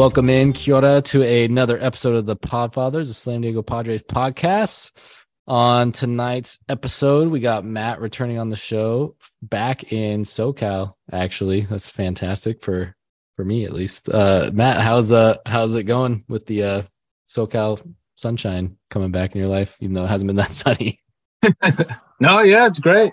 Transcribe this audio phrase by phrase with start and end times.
[0.00, 5.26] Welcome in, Kia to another episode of the Padfathers, the Slam Diego Padres podcast.
[5.46, 10.94] On tonight's episode, we got Matt returning on the show back in SoCal.
[11.12, 12.96] Actually, that's fantastic for
[13.34, 14.08] for me at least.
[14.08, 16.82] Uh, Matt, how's uh how's it going with the uh,
[17.26, 17.78] SoCal
[18.14, 21.02] sunshine coming back in your life, even though it hasn't been that sunny?
[22.20, 23.12] no, yeah, it's great.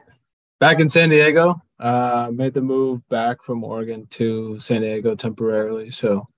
[0.62, 1.62] Back in San Diego.
[1.81, 5.92] Uh, made the move back from Oregon to San Diego temporarily.
[5.92, 6.30] So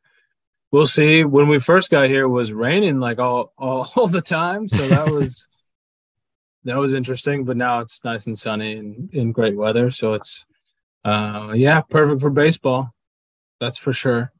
[0.72, 1.24] we'll see.
[1.24, 4.68] When we first got here, it was raining like all, all, all the time.
[4.68, 5.48] So that was
[6.64, 7.46] that was interesting.
[7.46, 9.92] But now it's nice and sunny and in great weather.
[9.92, 10.46] So it's
[11.06, 12.94] uh yeah, perfect for baseball.
[13.60, 14.32] That's for sure.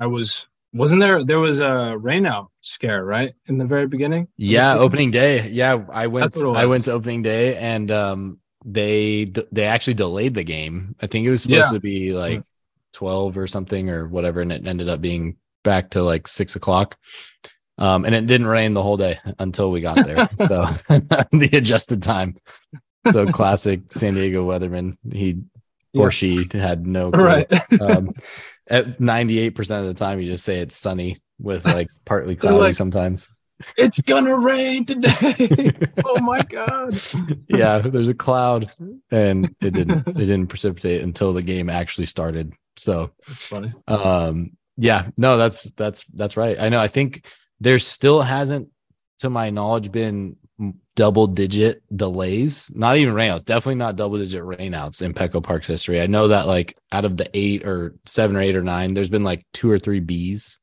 [0.00, 4.76] I was wasn't there there was a rainout scare right in the very beginning yeah
[4.76, 9.94] opening day yeah i went i went to opening day and um they they actually
[9.94, 11.72] delayed the game i think it was supposed yeah.
[11.72, 12.42] to be like
[12.92, 16.96] 12 or something or whatever and it ended up being back to like six o'clock.
[17.78, 20.28] Um and it didn't rain the whole day until we got there.
[20.38, 20.66] So
[21.32, 22.36] the adjusted time.
[23.10, 24.96] So classic san diego weatherman.
[25.12, 25.42] He
[25.92, 26.02] yeah.
[26.02, 27.24] or she had no clue.
[27.24, 27.52] right.
[27.80, 28.12] Um
[28.70, 32.74] at 98% of the time you just say it's sunny with like partly cloudy like,
[32.74, 33.28] sometimes.
[33.76, 35.72] It's gonna rain today.
[36.04, 37.00] Oh my god.
[37.48, 38.70] Yeah there's a cloud.
[39.10, 42.52] And it didn't it didn't precipitate until the game actually started.
[42.76, 43.72] So that's funny.
[43.86, 47.26] um yeah no that's that's that's right i know i think
[47.60, 48.68] there still hasn't
[49.18, 50.36] to my knowledge been
[50.96, 56.00] double digit delays, not even rainouts, definitely not double digit rainouts in Petco Park's history.
[56.00, 59.10] I know that like out of the eight or seven or eight or nine, there's
[59.10, 60.58] been like two or three bees,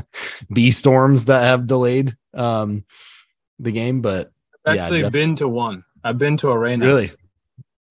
[0.52, 2.84] bee storms that have delayed um,
[3.58, 4.00] the game.
[4.00, 4.32] But
[4.64, 5.84] I've actually yeah, been to one.
[6.02, 6.84] I've been to a rainout.
[6.84, 7.10] Really?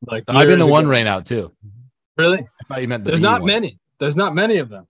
[0.01, 0.73] Like I've been to ago.
[0.73, 1.51] one rainout too.
[2.17, 2.39] Really?
[2.39, 3.47] I thought you meant the There's not one.
[3.47, 3.79] many.
[3.99, 4.87] There's not many of them.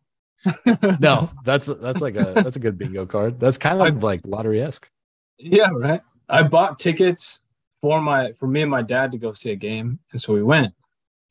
[1.00, 3.40] No, that's that's like a that's a good bingo card.
[3.40, 4.90] That's kind of like lottery esque.
[5.38, 6.02] Yeah, right.
[6.30, 7.42] I bought tickets
[7.82, 10.44] for my for me and my dad to go see a game, and so we
[10.44, 10.74] went.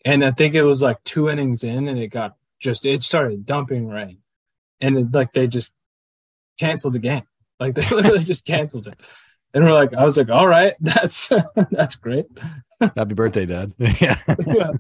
[0.05, 3.47] And I think it was like two innings in, and it got just it started
[3.47, 4.19] dumping rain,
[4.81, 5.73] and it, like they just
[6.59, 7.25] canceled the game.
[7.59, 9.01] Like they literally just canceled it.
[9.55, 11.31] And we're like, I was like, all right, that's
[11.71, 12.27] that's great.
[12.81, 13.73] Happy birthday, Dad.
[13.79, 14.17] yeah.
[14.29, 14.71] yeah.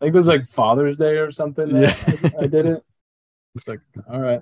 [0.00, 1.74] I think it was like Father's Day or something.
[1.74, 1.92] Yeah.
[2.38, 2.84] I, I did it.
[3.54, 3.80] It's like,
[4.10, 4.40] all right.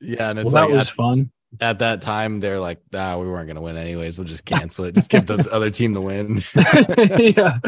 [0.00, 1.30] Yeah, and it's well, like, that was fun
[1.60, 4.18] at that time they're like, ah, we weren't gonna win anyways.
[4.18, 4.94] We'll just cancel it.
[4.94, 6.36] Just give the other team the win.
[7.36, 7.58] yeah,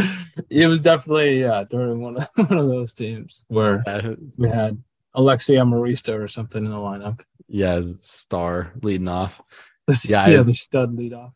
[0.51, 4.11] it was definitely yeah during one of, one of those teams where yeah.
[4.37, 4.83] we had
[5.17, 7.21] Alexi Amarista or something in the lineup.
[7.49, 9.41] Yeah, star leading off.
[9.87, 11.33] The, yeah, yeah, I, the stud lead off.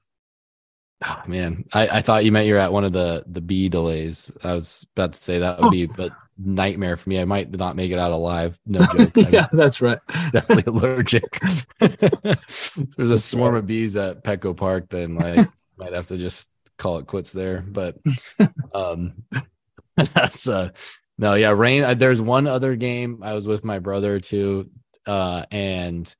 [1.06, 4.30] Oh man, I, I thought you meant you're at one of the the B delays.
[4.44, 7.20] I was about to say that would be, but nightmare for me.
[7.20, 8.58] I might not make it out alive.
[8.66, 9.12] No joke.
[9.30, 9.98] yeah, that's right.
[10.32, 11.40] Definitely allergic.
[11.80, 16.98] There's a swarm of bees at Petco Park, then like might have to just call
[16.98, 17.60] it quits there.
[17.60, 17.96] But
[18.74, 19.24] um
[19.96, 20.70] that's uh
[21.16, 21.84] no, yeah, rain.
[21.84, 24.70] Uh, there's one other game I was with my brother too,
[25.06, 26.12] uh, and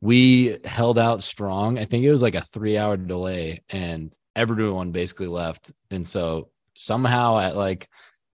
[0.00, 1.78] we held out strong.
[1.78, 5.72] I think it was like a three hour delay, and everyone basically left.
[5.90, 7.88] And so somehow at like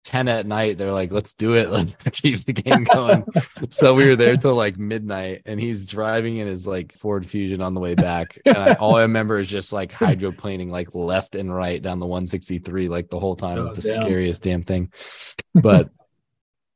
[0.04, 1.68] 10 at night they're like let's do it.
[1.74, 3.24] Let's keep the game going.
[3.70, 7.60] So we were there till like midnight and he's driving in his like ford fusion
[7.60, 8.38] on the way back.
[8.44, 12.06] And I, all i remember is just like hydroplaning like left and right down the
[12.06, 13.58] 163 like the whole time.
[13.58, 14.02] It was oh, the damn.
[14.02, 14.92] scariest damn thing.
[15.54, 15.90] But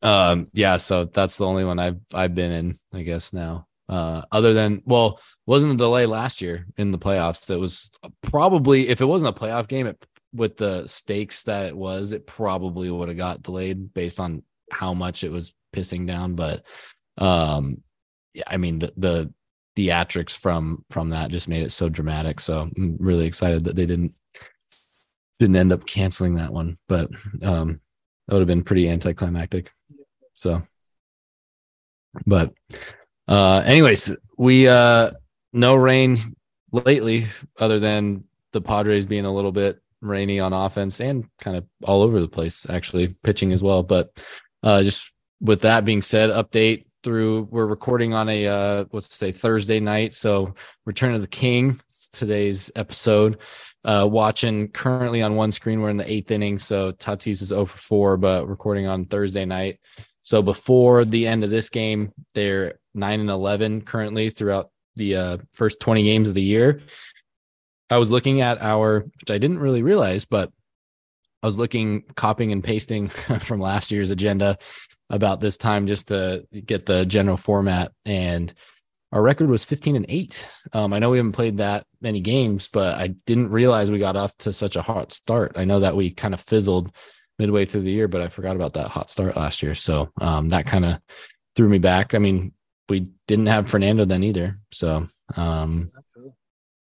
[0.00, 3.66] um yeah so that's the only one i've i've been in i guess now.
[3.88, 7.50] Uh other than well wasn't a delay last year in the playoffs.
[7.50, 7.90] It was
[8.22, 10.02] probably if it wasn't a playoff game it
[10.38, 14.94] with the stakes that it was, it probably would have got delayed based on how
[14.94, 16.34] much it was pissing down.
[16.34, 16.64] But
[17.18, 17.82] um,
[18.46, 19.32] I mean the the
[19.76, 22.40] theatrics from from that just made it so dramatic.
[22.40, 24.14] So I'm really excited that they didn't
[25.38, 26.78] didn't end up canceling that one.
[26.88, 27.10] But
[27.42, 27.80] um,
[28.26, 29.72] that would have been pretty anticlimactic.
[30.34, 30.62] So,
[32.26, 32.54] but
[33.26, 35.12] uh, anyways, we uh
[35.52, 36.18] no rain
[36.72, 37.26] lately,
[37.58, 42.02] other than the Padres being a little bit rainy on offense and kind of all
[42.02, 43.82] over the place, actually, pitching as well.
[43.82, 44.10] But
[44.62, 49.14] uh, just with that being said, update through we're recording on a uh, what's to
[49.14, 50.12] say Thursday night.
[50.12, 50.54] So
[50.84, 51.80] Return of the King,
[52.12, 53.38] today's episode.
[53.84, 56.58] Uh, watching currently on one screen, we're in the eighth inning.
[56.58, 59.78] So Tatis is 0 for 4, but recording on Thursday night.
[60.22, 65.38] So before the end of this game, they're 9 and 11 currently throughout the uh,
[65.54, 66.82] first 20 games of the year.
[67.90, 70.52] I was looking at our, which I didn't really realize, but
[71.42, 73.08] I was looking, copying and pasting
[73.40, 74.58] from last year's agenda
[75.10, 77.92] about this time just to get the general format.
[78.04, 78.52] And
[79.12, 80.46] our record was 15 and 8.
[80.74, 84.16] Um, I know we haven't played that many games, but I didn't realize we got
[84.16, 85.52] off to such a hot start.
[85.56, 86.94] I know that we kind of fizzled
[87.38, 89.74] midway through the year, but I forgot about that hot start last year.
[89.74, 91.00] So um, that kind of
[91.56, 92.14] threw me back.
[92.14, 92.52] I mean,
[92.88, 94.58] we didn't have Fernando then either.
[94.72, 95.06] So
[95.36, 95.90] um,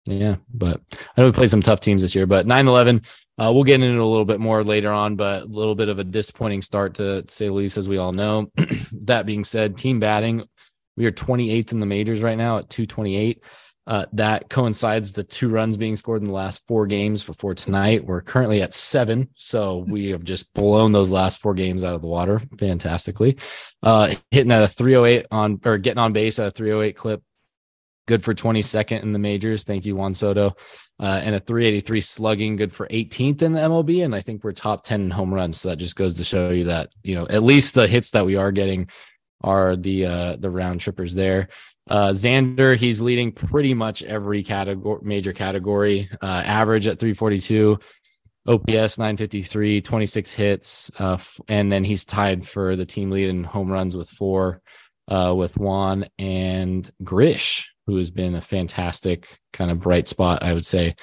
[0.05, 0.81] yeah, but
[1.15, 3.01] I know we played some tough teams this year, but 9 11,
[3.37, 5.99] uh, we'll get into a little bit more later on, but a little bit of
[5.99, 8.51] a disappointing start to, to say the least, as we all know.
[8.91, 10.43] that being said, team batting,
[10.97, 13.43] we are 28th in the majors right now at 228.
[13.87, 18.05] Uh, that coincides the two runs being scored in the last four games before tonight.
[18.05, 22.01] We're currently at seven, so we have just blown those last four games out of
[22.01, 23.37] the water fantastically.
[23.81, 27.23] Uh, hitting at a 308 on or getting on base at a 308 clip,
[28.07, 29.63] good for 22nd in the majors.
[29.63, 30.55] Thank you, Juan Soto.
[30.99, 34.05] Uh, and a 383 slugging, good for 18th in the MLB.
[34.05, 35.59] And I think we're top 10 in home runs.
[35.59, 38.25] So that just goes to show you that you know at least the hits that
[38.25, 38.89] we are getting
[39.43, 41.49] are the uh, the round trippers there.
[41.89, 46.09] Uh, Xander, he's leading pretty much every category, major category.
[46.21, 47.79] Uh, average at 342,
[48.47, 53.43] OPS 953, 26 hits, uh, f- and then he's tied for the team lead in
[53.43, 54.61] home runs with four,
[55.07, 60.53] uh, with Juan and Grish, who has been a fantastic kind of bright spot, I
[60.53, 60.95] would say,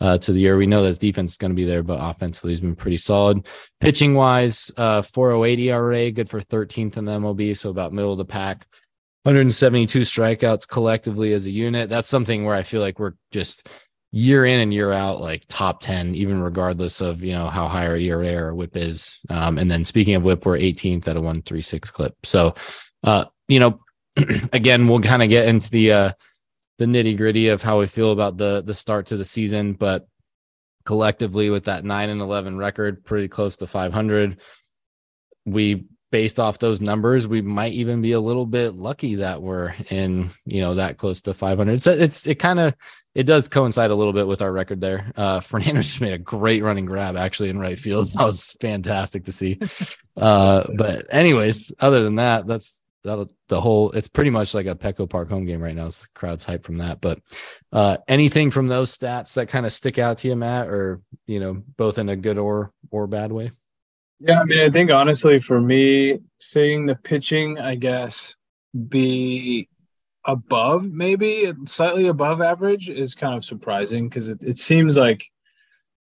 [0.00, 0.56] uh, to the year.
[0.56, 2.96] We know that his defense is going to be there, but offensively, he's been pretty
[2.96, 3.46] solid.
[3.80, 8.18] Pitching wise, uh, 408 ERA, good for 13th in the MLB, so about middle of
[8.18, 8.66] the pack.
[9.24, 11.88] 172 strikeouts collectively as a unit.
[11.88, 13.68] That's something where I feel like we're just
[14.10, 17.86] year in and year out, like top 10, even regardless of, you know, how high
[17.86, 19.16] our ERA or whip is.
[19.30, 22.14] Um, and then speaking of whip, we're 18th at a 136 clip.
[22.24, 22.54] So,
[23.02, 23.80] uh, you know,
[24.52, 26.12] again, we'll kind of get into the, uh,
[26.78, 30.06] the nitty gritty of how we feel about the, the start to the season, but
[30.84, 34.40] collectively with that nine and 11 record, pretty close to 500,
[35.44, 39.72] we based off those numbers, we might even be a little bit lucky that we're
[39.88, 41.80] in, you know, that close to 500.
[41.80, 42.74] So it's, it kind of,
[43.14, 45.10] it does coincide a little bit with our record there.
[45.16, 48.08] Uh, Fernando just made a great running grab actually in right field.
[48.12, 49.58] That was fantastic to see.
[50.14, 54.74] Uh, but anyways, other than that, that's that the whole, it's pretty much like a
[54.74, 55.86] Petco Park home game right now.
[55.86, 57.00] It's the crowd's hype from that.
[57.00, 57.20] But
[57.72, 61.40] uh, anything from those stats that kind of stick out to you, Matt, or, you
[61.40, 63.50] know, both in a good or, or bad way?
[64.20, 68.34] Yeah, I mean, I think honestly, for me, seeing the pitching, I guess,
[68.88, 69.68] be
[70.24, 75.24] above, maybe slightly above average, is kind of surprising because it, it seems like,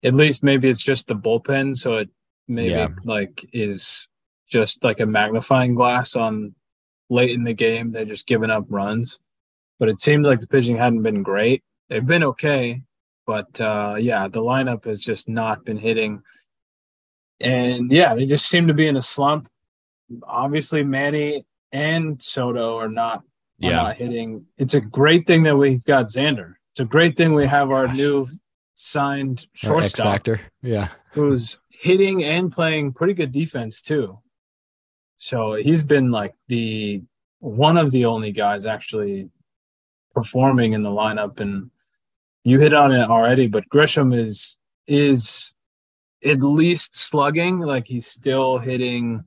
[0.04, 2.10] at least maybe it's just the bullpen, so it
[2.48, 2.88] maybe yeah.
[3.04, 4.08] like is
[4.50, 6.56] just like a magnifying glass on
[7.12, 7.92] late in the game.
[7.92, 9.20] They're just giving up runs,
[9.80, 11.64] but it seems like the pitching hadn't been great.
[11.90, 12.82] They've been okay,
[13.28, 16.24] but uh, yeah, the lineup has just not been hitting
[17.42, 19.48] and yeah, they just seem to be in a slump.
[20.24, 23.24] Obviously, Manny and Soto are not, are
[23.60, 23.72] yeah.
[23.72, 24.46] not hitting.
[24.58, 26.54] It's a great thing that we've got Xander.
[26.72, 27.98] It's a great thing we have our Gosh.
[27.98, 28.28] new
[28.76, 30.28] signed shortstop.
[30.62, 30.90] Yeah.
[31.14, 34.20] Who's hitting and playing pretty good defense too.
[35.22, 37.04] So he's been like the
[37.42, 39.30] one of the only guys actually
[40.16, 41.70] performing in the lineup and
[42.44, 44.58] you hit on it already, but Grisham is
[44.88, 45.54] is
[46.26, 49.24] at least slugging, like he's still hitting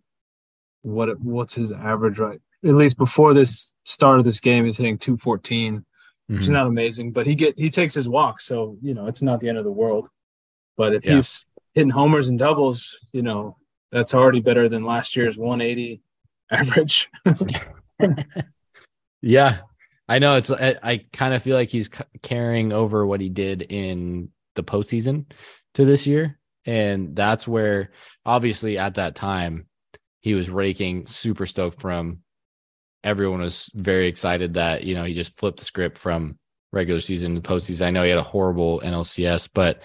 [0.82, 2.40] what what's his average right?
[2.64, 6.34] At least before this start of this game, he's hitting 214, mm-hmm.
[6.34, 6.54] which is mm-hmm.
[6.54, 7.12] not amazing.
[7.12, 9.64] But he get he takes his walk, so you know it's not the end of
[9.64, 10.08] the world.
[10.76, 11.14] But if yeah.
[11.14, 13.58] he's hitting homers and doubles, you know
[13.94, 16.02] that's already better than last year's 180
[16.50, 17.08] average.
[19.22, 19.58] yeah,
[20.08, 20.34] I know.
[20.36, 21.88] It's I, I kind of feel like he's
[22.20, 25.26] carrying over what he did in the postseason
[25.74, 26.40] to this year.
[26.66, 27.92] And that's where
[28.26, 29.68] obviously at that time
[30.22, 32.18] he was raking super stoked from
[33.04, 36.36] everyone was very excited that, you know, he just flipped the script from
[36.72, 37.86] regular season to postseason.
[37.86, 39.82] I know he had a horrible NLCS, but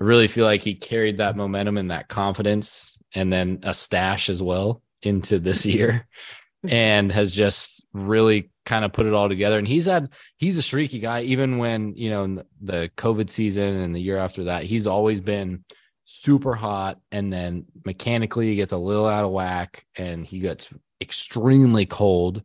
[0.00, 4.28] I really feel like he carried that momentum and that confidence and then a stash
[4.28, 6.06] as well into this year
[6.68, 9.58] and has just really kind of put it all together.
[9.58, 13.94] And he's had, he's a streaky guy, even when, you know, the COVID season and
[13.94, 15.64] the year after that, he's always been
[16.02, 16.98] super hot.
[17.12, 20.68] And then mechanically he gets a little out of whack and he gets
[21.00, 22.42] extremely cold.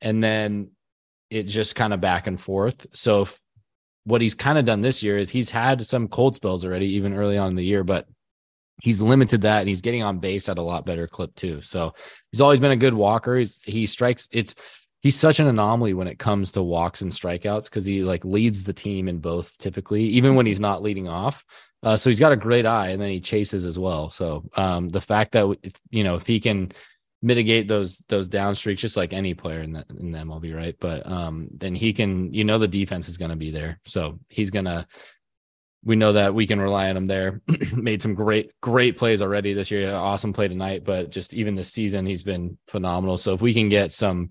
[0.00, 0.72] And then
[1.30, 2.86] it's just kind of back and forth.
[2.92, 3.40] So if,
[4.04, 7.14] what he's kind of done this year is he's had some cold spells already even
[7.14, 8.06] early on in the year but
[8.82, 11.60] he's limited that and he's getting on base at a lot better clip too.
[11.60, 11.94] So
[12.30, 13.36] he's always been a good walker.
[13.36, 14.54] He's he strikes it's
[15.00, 18.64] he's such an anomaly when it comes to walks and strikeouts because he like leads
[18.64, 21.44] the team in both typically even when he's not leading off.
[21.84, 24.08] Uh, so he's got a great eye, and then he chases as well.
[24.08, 26.70] So um, the fact that if, you know if he can
[27.22, 30.76] mitigate those those down streaks just like any player in the in the MLB, right?
[30.80, 33.78] But um then he can you know the defense is going to be there.
[33.84, 34.86] So he's going to
[35.84, 37.40] we know that we can rely on him there.
[37.76, 39.94] Made some great great plays already this year.
[39.94, 43.16] Awesome play tonight, but just even this season he's been phenomenal.
[43.16, 44.30] So if we can get some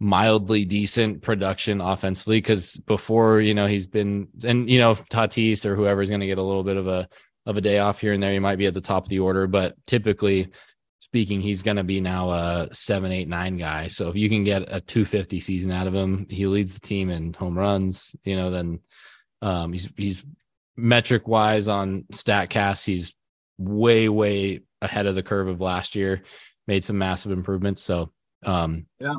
[0.00, 5.76] mildly decent production offensively cuz before, you know, he's been and you know Tatis or
[5.76, 7.08] whoever's going to get a little bit of a
[7.46, 9.20] of a day off here and there, he might be at the top of the
[9.20, 10.50] order, but typically
[10.98, 13.86] speaking, he's going to be now a seven, eight, nine guy.
[13.86, 17.08] So if you can get a 250 season out of him, he leads the team
[17.08, 18.80] in home runs, you know, then
[19.40, 20.24] um, he's, he's
[20.76, 23.14] metric wise on StatCast, he's
[23.58, 26.22] way, way ahead of the curve of last year,
[26.66, 27.82] made some massive improvements.
[27.82, 28.12] So,
[28.44, 29.14] um, yeah,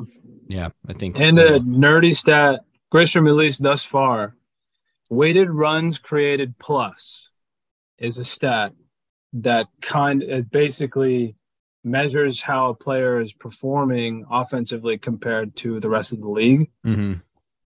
[0.48, 1.18] yeah, I think.
[1.18, 2.60] And a nerdy stat,
[2.92, 4.36] Grisham, released thus far,
[5.08, 7.28] weighted runs created plus
[7.98, 8.72] is a stat
[9.32, 11.36] that kind of basically
[11.84, 16.70] measures how a player is performing offensively compared to the rest of the league.
[16.84, 17.14] Mm-hmm.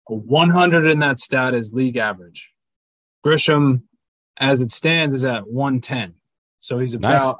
[0.07, 2.51] 100 in that stat is league average.
[3.25, 3.81] Grisham,
[4.37, 6.13] as it stands, is at 110.
[6.59, 7.37] So he's about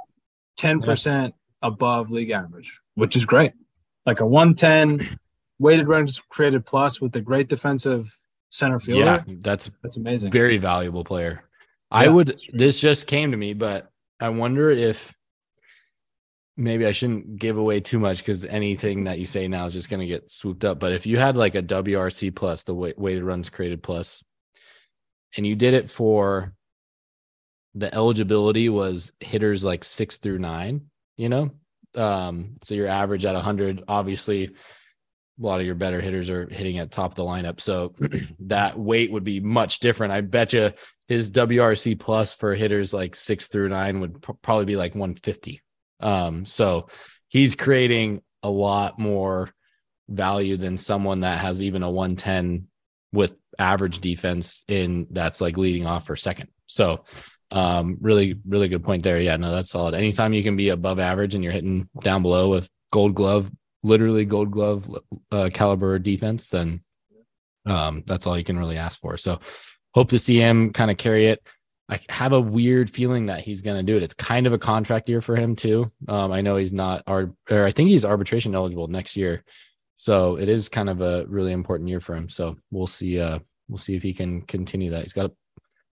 [0.62, 0.76] nice.
[0.76, 1.30] 10% yeah.
[1.62, 3.54] above league average, which is great.
[4.06, 5.18] Like a 110
[5.60, 8.16] weighted runs created plus with a great defensive
[8.50, 9.24] center fielder.
[9.28, 10.32] Yeah, that's that's amazing.
[10.32, 11.44] Very valuable player.
[11.92, 15.15] Yeah, I would this just came to me, but I wonder if
[16.58, 19.90] maybe I shouldn't give away too much because anything that you say now is just
[19.90, 20.80] going to get swooped up.
[20.80, 24.24] But if you had like a WRC plus, the weighted runs created plus,
[25.36, 26.54] and you did it for
[27.74, 30.82] the eligibility was hitters like six through nine,
[31.18, 31.52] you know?
[31.98, 34.52] Um, so your average at 100, obviously, a
[35.38, 37.60] lot of your better hitters are hitting at top of the lineup.
[37.60, 37.94] So
[38.40, 40.14] that weight would be much different.
[40.14, 40.72] I bet you
[41.10, 45.62] his WRC plus for hitters like six through nine would p- probably be like 150
[46.00, 46.88] um, so
[47.30, 49.52] he's creating a lot more
[50.08, 52.68] value than someone that has even a 110
[53.12, 56.50] with average defense in that's like leading off for second.
[56.68, 57.06] So
[57.52, 59.20] um really really good point there.
[59.20, 59.94] Yeah, no, that's solid.
[59.94, 63.52] Anytime you can be above average and you're hitting down below with gold glove,
[63.84, 64.90] literally gold glove
[65.32, 66.84] uh, caliber defense, then
[67.66, 69.18] um that's all you can really ask for.
[69.18, 69.40] So
[69.94, 71.42] hope to see him kind of carry it.
[71.88, 74.04] I have a weird feeling that he's going to do it.
[74.04, 75.92] It's kind of a contract year for him too.
[76.08, 79.44] Um, I know he's not, or I think he's arbitration eligible next year,
[79.96, 82.28] so it is kind of a really important year for him.
[82.28, 83.20] So we'll see.
[83.20, 85.04] Uh, we'll see if he can continue that.
[85.04, 85.32] He's got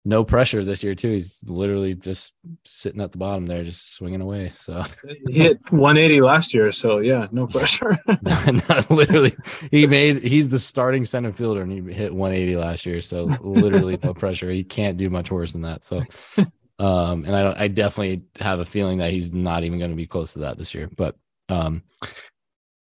[0.08, 1.12] no pressure this year too.
[1.12, 2.34] He's literally just
[2.64, 4.50] sitting at the bottom there, just swinging away.
[4.50, 4.86] So
[5.28, 6.72] he hit 180 last year.
[6.72, 8.00] So yeah, no pressure.
[8.90, 9.36] literally,
[9.70, 10.24] he made.
[10.24, 13.02] He's the starting center fielder, and he hit 180 last year.
[13.02, 14.50] So literally, no pressure.
[14.50, 15.84] He can't do much worse than that.
[15.84, 16.02] So,
[16.80, 17.60] um, and I don't.
[17.60, 20.58] I definitely have a feeling that he's not even going to be close to that
[20.58, 20.90] this year.
[20.96, 21.18] But
[21.50, 21.84] um,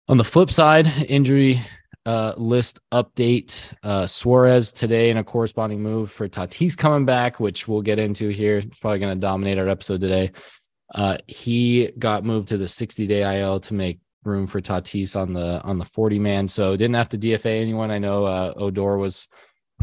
[0.08, 1.60] on the flip side, injury
[2.06, 3.74] uh, list update.
[3.82, 8.28] Uh, Suarez today in a corresponding move for Tatis coming back, which we'll get into
[8.28, 8.58] here.
[8.58, 10.32] It's probably going to dominate our episode today.
[10.94, 15.32] Uh, he got moved to the 60 day IL to make room for Tatis on
[15.32, 16.48] the on the 40 man.
[16.48, 17.90] So didn't have to DFA anyone.
[17.90, 19.28] I know uh, Odor was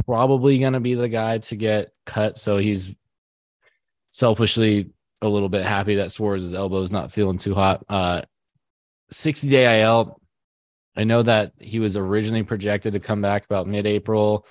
[0.05, 2.37] probably going to be the guy to get cut.
[2.37, 2.95] So he's
[4.09, 7.83] selfishly a little bit happy that Suarez's elbow is not feeling too hot.
[7.89, 8.21] Uh,
[9.09, 10.19] 60 day IL
[10.97, 14.47] I know that he was originally projected to come back about mid April.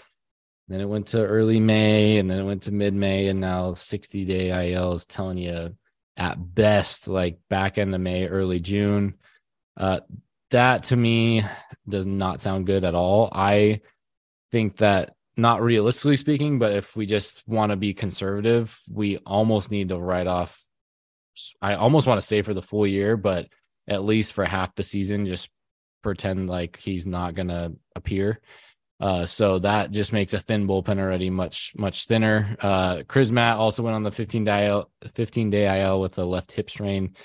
[0.68, 3.26] Then it went to early May and then it went to mid May.
[3.26, 5.76] And now 60 day IL is telling you
[6.16, 9.14] at best like back end of May, early June.
[9.76, 10.00] Uh,
[10.50, 11.42] that to me
[11.88, 13.28] does not sound good at all.
[13.32, 13.80] I
[14.52, 19.70] think that not realistically speaking, but if we just want to be conservative, we almost
[19.72, 20.64] need to write off.
[21.60, 23.48] I almost want to say for the full year, but
[23.86, 25.50] at least for half the season, just
[26.06, 28.40] pretend like he's not going to appear.
[29.00, 32.56] Uh, so that just makes a thin bullpen already much much thinner.
[32.60, 36.24] Uh, Chris Matt also went on the 15 day IL, 15 day IL with a
[36.24, 37.16] left hip strain.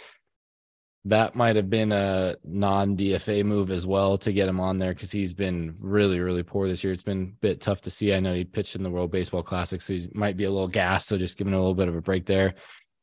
[1.06, 4.94] That might have been a non DFA move as well to get him on there
[4.94, 6.92] because he's been really really poor this year.
[6.92, 8.16] It's been a bit tough to see.
[8.16, 10.68] I know he pitched in the World Baseball Classic, so he might be a little
[10.68, 11.06] gas.
[11.06, 12.56] So just giving a little bit of a break there.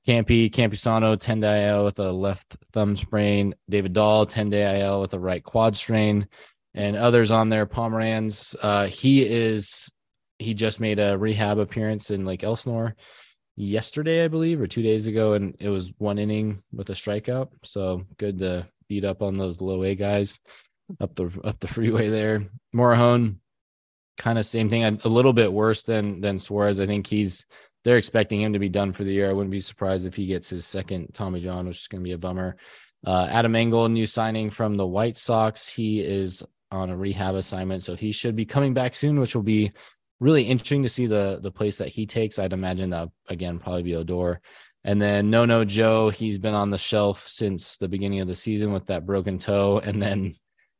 [0.09, 3.55] Campy, Campusano, 10 day IL with a left thumb sprain.
[3.69, 6.27] David Dahl, 10 day IL with a right quad strain.
[6.73, 8.57] And others on there, Pomeranz.
[8.62, 9.93] Uh, he is,
[10.38, 12.97] he just made a rehab appearance in Lake Elsinore
[13.55, 15.35] yesterday, I believe, or two days ago.
[15.35, 17.49] And it was one inning with a strikeout.
[17.62, 20.41] So good to beat up on those low A guys
[21.03, 22.47] up the, up the freeway there.
[22.75, 23.41] Morejon,
[24.17, 26.81] kind of same thing, a, a little bit worse than, than Suarez.
[26.81, 27.45] I think he's,
[27.88, 29.30] they're expecting him to be done for the year.
[29.30, 32.04] I wouldn't be surprised if he gets his second Tommy John, which is going to
[32.04, 32.59] be a bummer.
[33.07, 35.66] Uh, Adam Engel, new signing from the White Sox.
[35.66, 39.42] He is on a rehab assignment, so he should be coming back soon, which will
[39.42, 39.73] be
[40.21, 42.38] really interesting to see the the place that he takes.
[42.38, 44.42] I'd imagine that again probably be Odor.
[44.85, 48.35] And then No No Joe, he's been on the shelf since the beginning of the
[48.35, 49.80] season with that broken toe.
[49.83, 50.35] And then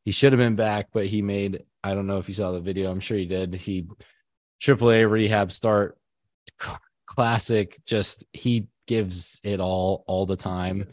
[0.05, 2.61] he should have been back, but he made, I don't know if you saw the
[2.61, 2.91] video.
[2.91, 3.55] I'm sure he did.
[3.55, 3.87] He
[4.61, 5.97] AAA rehab start
[7.09, 7.79] classic.
[7.87, 10.87] Just he gives it all all the time.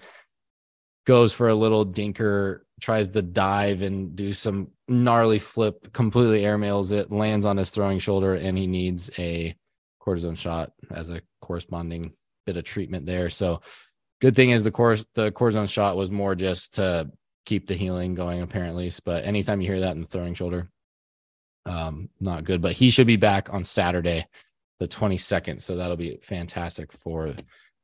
[1.05, 6.91] Goes for a little dinker, tries to dive and do some gnarly flip, completely airmails
[6.91, 9.55] it, lands on his throwing shoulder, and he needs a
[10.01, 12.13] cortisone shot as a corresponding
[12.45, 13.29] bit of treatment there.
[13.29, 13.61] So
[14.21, 17.11] good thing is the course the cortisone shot was more just to
[17.45, 18.91] keep the healing going apparently.
[19.03, 20.69] But anytime you hear that in the throwing shoulder,
[21.65, 22.61] um, not good.
[22.61, 24.25] But he should be back on Saturday,
[24.79, 25.61] the 22nd.
[25.61, 27.33] So that'll be fantastic for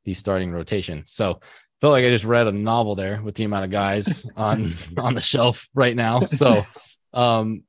[0.04, 1.04] the starting rotation.
[1.06, 1.40] So
[1.80, 5.14] felt like I just read a novel there with the amount of guys on on
[5.14, 6.24] the shelf right now.
[6.24, 6.64] So
[7.12, 7.64] um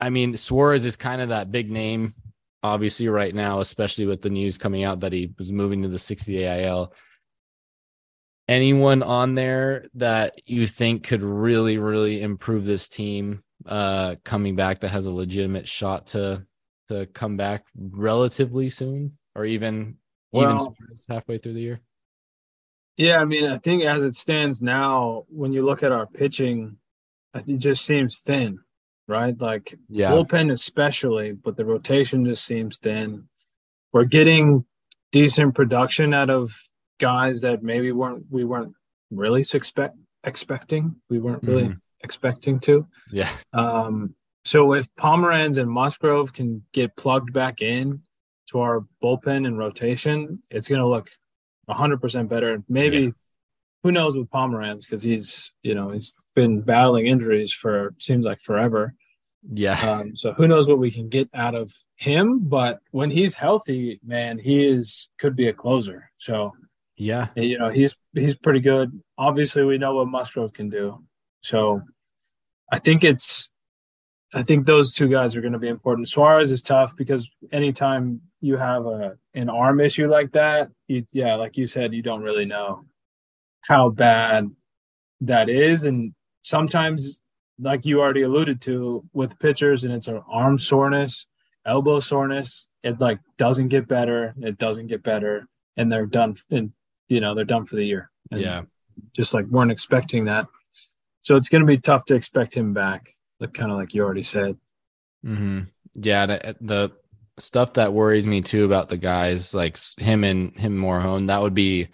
[0.00, 2.14] I mean Suarez is kind of that big name
[2.64, 5.98] obviously right now, especially with the news coming out that he was moving to the
[5.98, 6.94] 60 AIL.
[8.48, 14.80] Anyone on there that you think could really, really improve this team uh, coming back
[14.80, 16.46] that has a legitimate shot to
[16.88, 19.96] to come back relatively soon, or even
[20.32, 20.74] well, even
[21.08, 21.80] halfway through the year?
[22.96, 26.76] Yeah, I mean, I think as it stands now, when you look at our pitching,
[27.34, 28.60] it just seems thin
[29.06, 29.38] right?
[29.38, 30.10] Like yeah.
[30.10, 33.28] bullpen especially, but the rotation just seems thin.
[33.92, 34.64] We're getting
[35.12, 36.54] decent production out of
[37.00, 38.74] guys that maybe weren't we weren't
[39.10, 40.96] really expect expecting.
[41.08, 41.78] We weren't really mm-hmm.
[42.02, 42.86] expecting to.
[43.12, 43.30] Yeah.
[43.52, 44.14] Um
[44.44, 48.02] so if Pomeranz and Musgrove can get plugged back in
[48.50, 51.08] to our bullpen and rotation, it's going to look
[51.68, 52.62] 100% better.
[52.68, 53.10] Maybe yeah.
[53.82, 58.38] who knows with Pomeranz because he's, you know, he's been battling injuries for seems like
[58.38, 58.94] forever.
[59.50, 59.78] Yeah.
[59.80, 62.40] Um, so who knows what we can get out of him?
[62.40, 66.10] But when he's healthy, man, he is could be a closer.
[66.16, 66.52] So
[66.96, 69.02] yeah, you know he's he's pretty good.
[69.18, 71.04] Obviously, we know what Musgrove can do.
[71.42, 71.82] So
[72.72, 73.50] I think it's
[74.34, 76.08] I think those two guys are going to be important.
[76.08, 81.36] Suarez is tough because anytime you have a an arm issue like that, you, yeah,
[81.36, 82.84] like you said, you don't really know
[83.62, 84.50] how bad
[85.20, 87.22] that is, and sometimes
[87.60, 91.26] like you already alluded to with pitchers, and it's an arm soreness,
[91.64, 92.66] elbow soreness.
[92.82, 94.34] It like doesn't get better.
[94.40, 96.36] It doesn't get better, and they're done.
[96.50, 96.72] And
[97.08, 98.10] you know they're done for the year.
[98.32, 98.62] And yeah,
[99.12, 100.48] just like weren't expecting that.
[101.20, 103.13] So it's going to be tough to expect him back.
[103.40, 104.56] Like kind of like you already said.
[105.24, 105.60] Hmm.
[105.94, 106.26] Yeah.
[106.26, 106.92] The, the
[107.38, 111.54] stuff that worries me too about the guys like him and him Morejon, that would
[111.54, 111.88] be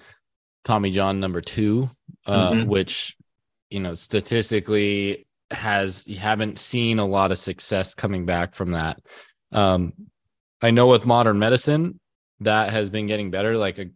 [0.64, 1.90] Tommy John number two,
[2.26, 2.68] uh, mm-hmm.
[2.68, 3.16] which
[3.70, 9.00] you know statistically has you haven't seen a lot of success coming back from that.
[9.52, 9.92] Um,
[10.62, 11.98] I know with modern medicine
[12.40, 13.56] that has been getting better.
[13.56, 13.86] Like a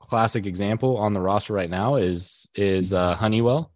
[0.00, 3.72] classic example on the roster right now is is uh, Honeywell.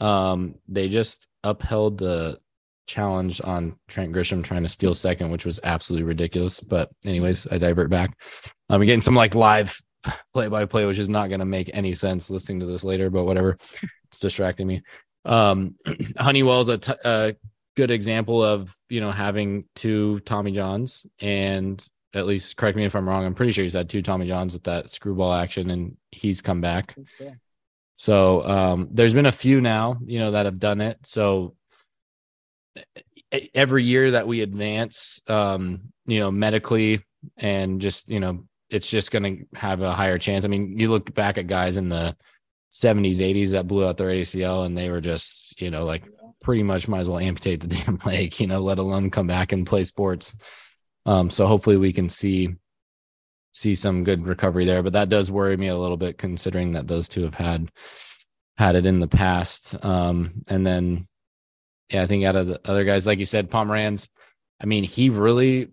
[0.00, 2.38] Um, they just upheld the
[2.86, 6.60] challenge on Trent Grisham trying to steal second, which was absolutely ridiculous.
[6.60, 8.18] But anyways, I divert back.
[8.68, 9.80] I'm getting some like live
[10.32, 13.10] play by play, which is not going to make any sense listening to this later,
[13.10, 13.56] but whatever.
[14.08, 14.82] It's distracting me.
[15.24, 15.76] Um,
[16.18, 17.36] Honeywell's a, t- a
[17.76, 22.94] good example of you know having two Tommy Johns, and at least correct me if
[22.94, 23.24] I'm wrong.
[23.24, 26.60] I'm pretty sure he's had two Tommy Johns with that screwball action, and he's come
[26.60, 26.94] back.
[26.98, 27.32] Okay.
[27.94, 30.98] So um, there's been a few now, you know, that have done it.
[31.06, 31.54] So
[33.54, 37.00] every year that we advance, um, you know, medically
[37.36, 40.44] and just you know, it's just going to have a higher chance.
[40.44, 42.16] I mean, you look back at guys in the
[42.72, 46.04] 70s, 80s that blew out their ACL and they were just, you know, like
[46.42, 49.52] pretty much might as well amputate the damn leg, you know, let alone come back
[49.52, 50.36] and play sports.
[51.06, 52.56] Um, so hopefully we can see
[53.54, 54.82] see some good recovery there.
[54.82, 57.70] But that does worry me a little bit considering that those two have had
[58.58, 59.82] had it in the past.
[59.84, 61.06] Um, and then
[61.90, 64.08] yeah, I think out of the other guys, like you said, Pomeranz,
[64.60, 65.68] I mean, he really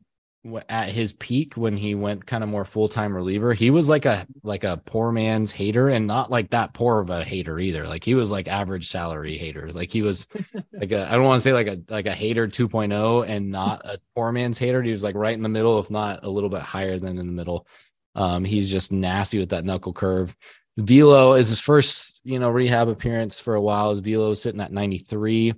[0.69, 4.25] at his peak when he went kind of more full-time reliever he was like a
[4.41, 7.87] like a poor man's Hader and not like that poor of a Hader either.
[7.87, 9.73] Like he was like average salary Hader.
[9.73, 10.27] Like he was
[10.73, 13.85] like a i don't want to say like a like a Hader 2.0 and not
[13.85, 14.83] a poor man's Hader.
[14.83, 17.27] He was like right in the middle if not a little bit higher than in
[17.27, 17.67] the middle.
[18.15, 20.35] Um he's just nasty with that knuckle curve.
[20.77, 24.71] Velo is his first you know rehab appearance for a while his velo sitting at
[24.71, 25.53] 93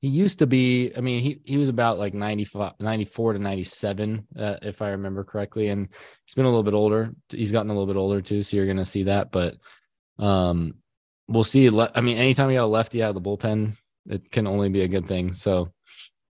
[0.00, 4.26] he used to be i mean he, he was about like 95 94 to 97
[4.38, 5.88] uh, if i remember correctly and
[6.24, 8.66] he's been a little bit older he's gotten a little bit older too so you're
[8.66, 9.56] gonna see that but
[10.18, 10.74] um
[11.28, 11.68] we'll see.
[11.68, 14.80] I mean, anytime you got a lefty out of the bullpen, it can only be
[14.80, 15.32] a good thing.
[15.32, 15.72] So,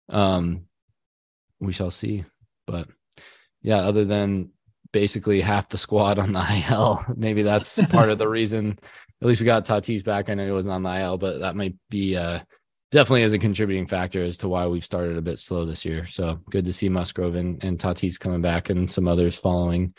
[0.10, 0.66] um,
[1.60, 2.26] we shall see.
[2.66, 2.88] But
[3.62, 4.52] yeah, other than
[4.92, 8.80] basically half the squad on the IL, maybe that's part of the reason.
[9.22, 10.30] At least we got Tatis back.
[10.30, 12.40] I know he wasn't on the IL, but that might be uh,
[12.92, 16.06] definitely is a contributing factor as to why we've started a bit slow this year.
[16.06, 19.94] So good to see Musgrove and, and Tatis coming back and some others following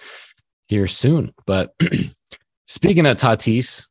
[0.68, 1.32] here soon.
[1.46, 1.74] But
[2.66, 3.86] speaking of Tatis,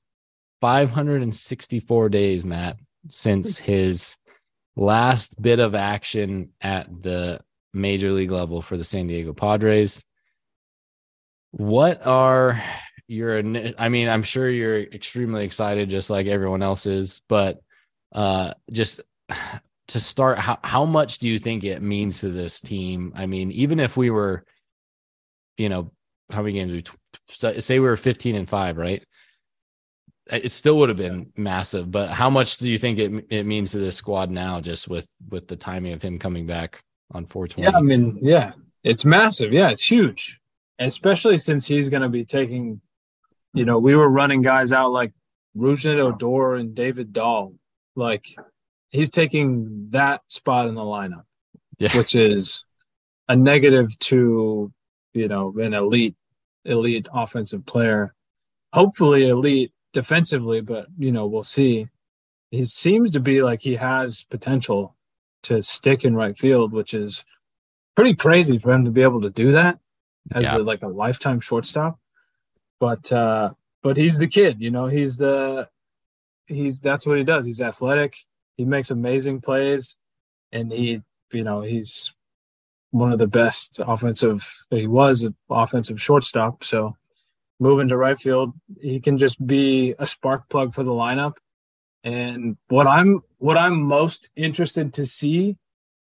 [0.61, 4.17] 564 days, Matt, since his
[4.75, 7.39] last bit of action at the
[7.73, 10.05] major league level for the San Diego Padres.
[11.51, 12.61] What are
[13.07, 17.59] your I mean, I'm sure you're extremely excited just like everyone else is, but
[18.13, 19.01] uh just
[19.87, 23.13] to start how how much do you think it means to this team?
[23.15, 24.43] I mean, even if we were
[25.57, 25.91] you know,
[26.31, 26.83] how many games we
[27.27, 29.03] say we were 15 and 5, right?
[30.31, 31.91] it still would have been massive.
[31.91, 35.09] But how much do you think it it means to this squad now, just with
[35.29, 37.63] with the timing of him coming back on 420?
[37.63, 39.53] Yeah, I mean, yeah, it's massive.
[39.53, 40.39] Yeah, it's huge,
[40.79, 42.81] especially since he's going to be taking.
[43.53, 45.13] You know, we were running guys out like
[45.57, 47.53] Rougned Odor and David Dahl.
[47.97, 48.35] Like
[48.89, 51.25] he's taking that spot in the lineup,
[51.79, 51.95] yeah.
[51.97, 52.63] which is
[53.27, 54.71] a negative to
[55.13, 56.15] you know an elite
[56.63, 58.13] elite offensive player
[58.73, 61.87] hopefully elite defensively, but you know, we'll see.
[62.51, 64.95] He seems to be like he has potential
[65.43, 67.25] to stick in right field, which is
[67.95, 69.79] pretty crazy for him to be able to do that
[70.33, 70.57] as yeah.
[70.57, 71.99] a, like a lifetime shortstop.
[72.79, 73.51] But uh
[73.83, 75.69] but he's the kid, you know, he's the
[76.47, 77.45] he's that's what he does.
[77.45, 78.17] He's athletic,
[78.55, 79.97] he makes amazing plays,
[80.51, 82.13] and he you know, he's
[82.91, 86.63] one of the best offensive he was an offensive shortstop.
[86.63, 86.95] So
[87.59, 91.37] moving to right field, he can just be a spark plug for the lineup.
[92.03, 95.57] And what I'm what I'm most interested to see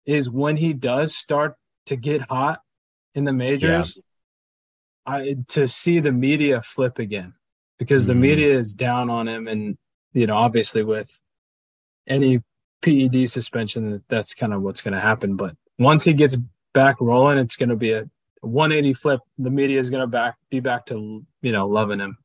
[0.05, 2.61] is when he does start to get hot
[3.13, 5.13] in the majors, yeah.
[5.13, 7.33] I to see the media flip again
[7.77, 8.19] because the mm.
[8.19, 9.77] media is down on him and
[10.13, 11.21] you know obviously with
[12.07, 12.41] any
[12.81, 16.35] PED suspension that's kind of what's going to happen but once he gets
[16.73, 18.05] back rolling it's going to be a
[18.41, 22.17] 180 flip, the media is going to back be back to you know loving him.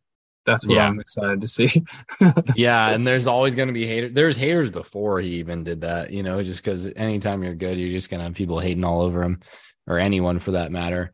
[0.45, 0.87] That's what yeah.
[0.87, 1.85] I'm excited to see.
[2.55, 4.13] yeah, and there's always going to be haters.
[4.15, 7.93] There's haters before he even did that, you know, just because anytime you're good, you're
[7.93, 9.41] just going to have people hating all over him,
[9.89, 11.13] or anyone for that matter.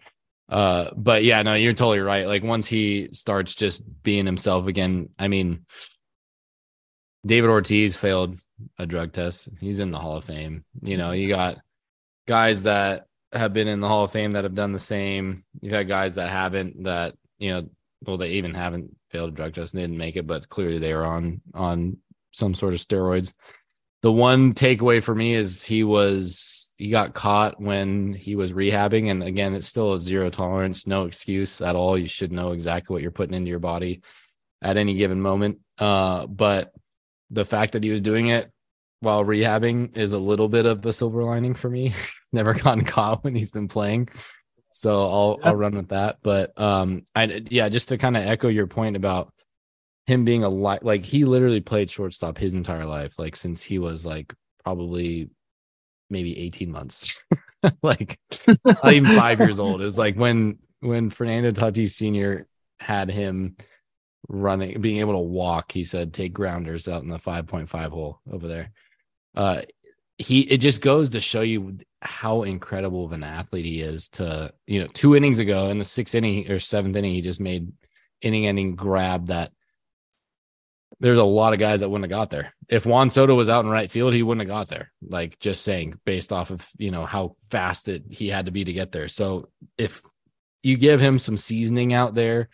[0.50, 2.26] Uh, but yeah, no, you're totally right.
[2.26, 5.64] Like once he starts just being himself again, I mean,
[7.24, 8.38] David Ortiz failed
[8.78, 9.48] a drug test.
[9.60, 10.64] He's in the Hall of Fame.
[10.82, 11.58] You know, you got
[12.26, 15.44] guys that have been in the Hall of Fame that have done the same.
[15.60, 17.68] You've had guys that haven't that, you know,
[18.04, 20.92] well, they even haven't failed a drug test and didn't make it, but clearly they
[20.92, 21.98] are on on
[22.32, 23.32] some sort of steroids.
[24.02, 29.10] The one takeaway for me is he was he got caught when he was rehabbing.
[29.10, 31.96] And again, it's still a zero tolerance, no excuse at all.
[31.96, 34.02] You should know exactly what you're putting into your body
[34.60, 35.58] at any given moment.
[35.78, 36.72] Uh, but
[37.32, 38.50] the fact that he was doing it
[39.00, 41.92] while rehabbing is a little bit of the silver lining for me.
[42.32, 44.08] Never gotten caught when he's been playing.
[44.70, 46.18] So I'll I'll run with that.
[46.22, 49.32] But um I yeah, just to kind of echo your point about
[50.06, 53.78] him being a lot like he literally played shortstop his entire life, like since he
[53.78, 54.32] was like
[54.64, 55.30] probably
[56.08, 57.18] maybe 18 months.
[57.82, 58.18] like
[58.64, 59.80] not even five years old.
[59.80, 62.46] It was like when when Fernando Tatis Sr.
[62.80, 63.56] had him
[64.28, 68.48] running, being able to walk, he said, take grounders out in the 5.5 hole over
[68.48, 68.72] there.
[69.34, 69.62] Uh,
[70.18, 74.52] he it just goes to show you how incredible of an athlete he is to
[74.66, 77.72] you know two innings ago in the sixth inning or seventh inning he just made
[78.20, 79.52] inning ending grab that
[81.00, 82.54] there's a lot of guys that wouldn't have got there.
[82.68, 85.62] If juan soto was out in right field he wouldn't have got there like just
[85.62, 88.92] saying based off of you know how fast it he had to be to get
[88.92, 89.08] there.
[89.08, 90.02] So if
[90.62, 92.48] you give him some seasoning out there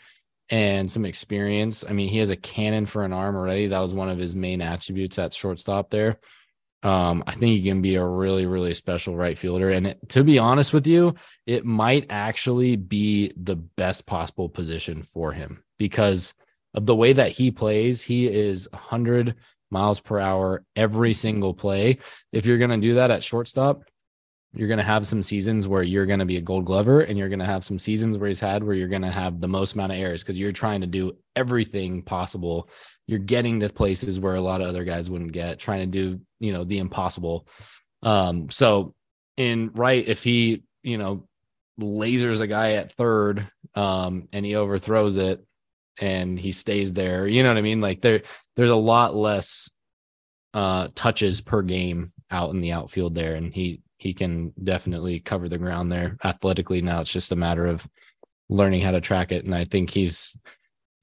[0.50, 3.94] and some experience i mean he has a cannon for an arm already that was
[3.94, 6.18] one of his main attributes at shortstop there
[6.82, 9.70] um, I think he can be a really, really special right fielder.
[9.70, 15.02] And it, to be honest with you, it might actually be the best possible position
[15.02, 16.34] for him because
[16.74, 18.02] of the way that he plays.
[18.02, 19.34] He is 100
[19.70, 21.98] miles per hour every single play.
[22.32, 23.82] If you're going to do that at shortstop,
[24.54, 27.18] you're going to have some seasons where you're going to be a gold glover and
[27.18, 29.48] you're going to have some seasons where he's had where you're going to have the
[29.48, 32.68] most amount of errors because you're trying to do everything possible.
[33.06, 36.20] You're getting to places where a lot of other guys wouldn't get trying to do
[36.40, 37.46] you know the impossible.
[38.02, 38.94] Um so
[39.36, 41.28] in right if he you know
[41.78, 45.44] lasers a guy at third um and he overthrows it
[46.00, 47.80] and he stays there you know what i mean?
[47.80, 48.22] Like there
[48.56, 49.70] there's a lot less
[50.54, 55.48] uh touches per game out in the outfield there and he he can definitely cover
[55.48, 56.80] the ground there athletically.
[56.80, 57.86] Now it's just a matter of
[58.48, 59.44] learning how to track it.
[59.44, 60.36] And i think he's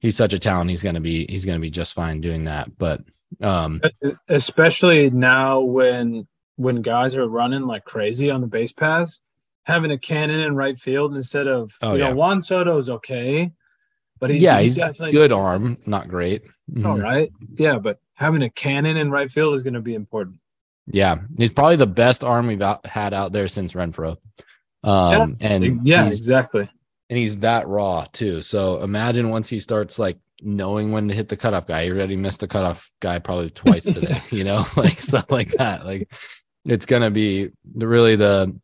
[0.00, 0.70] he's such a talent.
[0.70, 2.76] He's going to be he's going to be just fine doing that.
[2.76, 3.02] But
[3.40, 3.80] um
[4.28, 9.20] especially now when when guys are running like crazy on the base paths
[9.64, 12.08] having a cannon in right field instead of Oh, you yeah.
[12.10, 13.52] know Juan Soto's okay
[14.20, 16.42] but he's, yeah he's definitely good arm not great.
[16.84, 17.02] All Mhm.
[17.02, 17.30] right.
[17.58, 20.36] Yeah but having a cannon in right field is going to be important
[20.86, 24.16] yeah he's probably the best arm we've out, had out there since Renfroe
[24.84, 26.68] um and yeah exactly
[27.08, 28.42] and he's that raw too.
[28.42, 31.84] So imagine once he starts like knowing when to hit the cutoff guy.
[31.84, 35.84] He already missed the cutoff guy probably twice today, you know, like stuff like that.
[35.84, 36.12] Like
[36.64, 38.58] it's gonna be the really the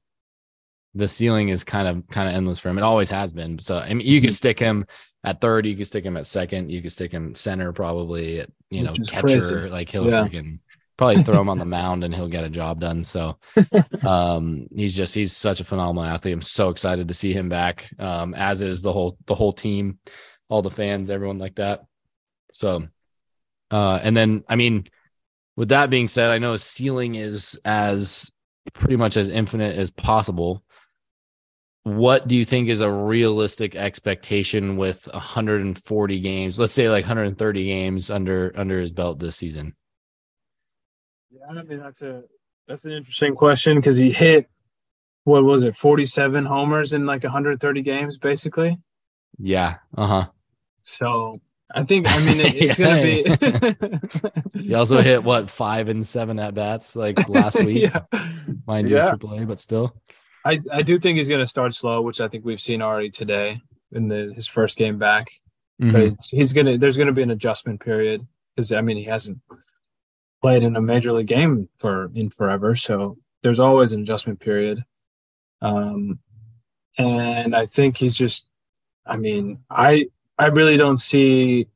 [0.94, 2.78] the ceiling is kind of kind of endless for him.
[2.78, 3.58] It always has been.
[3.58, 4.86] So I mean you could stick him
[5.24, 8.50] at third, you could stick him at second, you could stick him center probably at
[8.70, 9.20] you know catcher.
[9.20, 9.54] crazy.
[9.70, 10.26] Like he'll Yeah.
[10.26, 10.58] freaking
[10.96, 13.04] probably throw him on the mound and he'll get a job done.
[13.04, 13.38] So
[14.02, 16.34] um he's just he's such a phenomenal athlete.
[16.34, 19.98] I'm so excited to see him back um as is the whole the whole team
[20.48, 21.84] all the fans everyone like that.
[22.52, 22.86] So
[23.70, 24.86] uh and then i mean
[25.56, 28.30] with that being said i know his ceiling is as
[28.74, 30.62] pretty much as infinite as possible.
[31.84, 37.64] What do you think is a realistic expectation with 140 games let's say like 130
[37.64, 39.74] games under under his belt this season
[41.48, 42.22] i mean that's a
[42.66, 44.48] that's an interesting question because he hit
[45.24, 48.78] what was it 47 homers in like 130 games basically
[49.38, 50.26] yeah uh-huh
[50.82, 51.40] so
[51.74, 56.38] i think i mean it, it's gonna be He also hit what five and seven
[56.38, 57.90] at bats like last week.
[57.92, 58.02] yeah.
[58.66, 59.08] Mind you, Yeah.
[59.08, 59.94] triple A, but still.
[60.44, 63.10] I, I do think he's going to start slow, which I think we've seen already
[63.10, 63.60] today
[63.92, 65.26] in the his first game back.
[65.80, 65.92] Mhm.
[65.92, 68.96] But it's, he's going to there's going to be an adjustment period because I mean
[68.96, 69.38] he hasn't
[70.42, 74.84] played in a major league game for in forever, so there's always an adjustment period.
[75.60, 76.18] Um,
[76.98, 78.48] and I think he's just,
[79.06, 80.06] I mean, I
[80.38, 81.66] I really don't see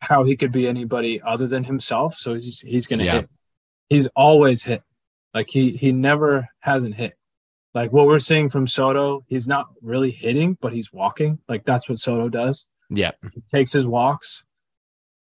[0.00, 2.14] how he could be anybody other than himself.
[2.14, 3.12] So he's he's going to Yeah.
[3.12, 3.30] hit.
[3.88, 4.82] He's always hit.
[5.34, 7.14] Like he he never hasn't hit.
[7.74, 11.38] Like what we're seeing from Soto, he's not really hitting, but he's walking.
[11.48, 12.66] Like that's what Soto does.
[12.90, 13.12] Yeah.
[13.32, 14.44] He takes his walks,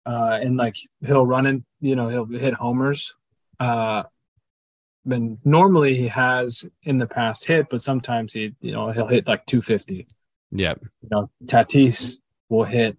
[0.06, 1.66] uh, and like he'll run in.
[1.80, 3.14] You know, he'll hit homers.
[3.60, 4.04] Uh,
[5.10, 9.28] and normally he has in the past hit, but sometimes he, you know, he'll hit
[9.28, 10.08] like 250.
[10.52, 10.74] Yeah.
[11.02, 12.18] You know, Tatis
[12.50, 12.98] will hit.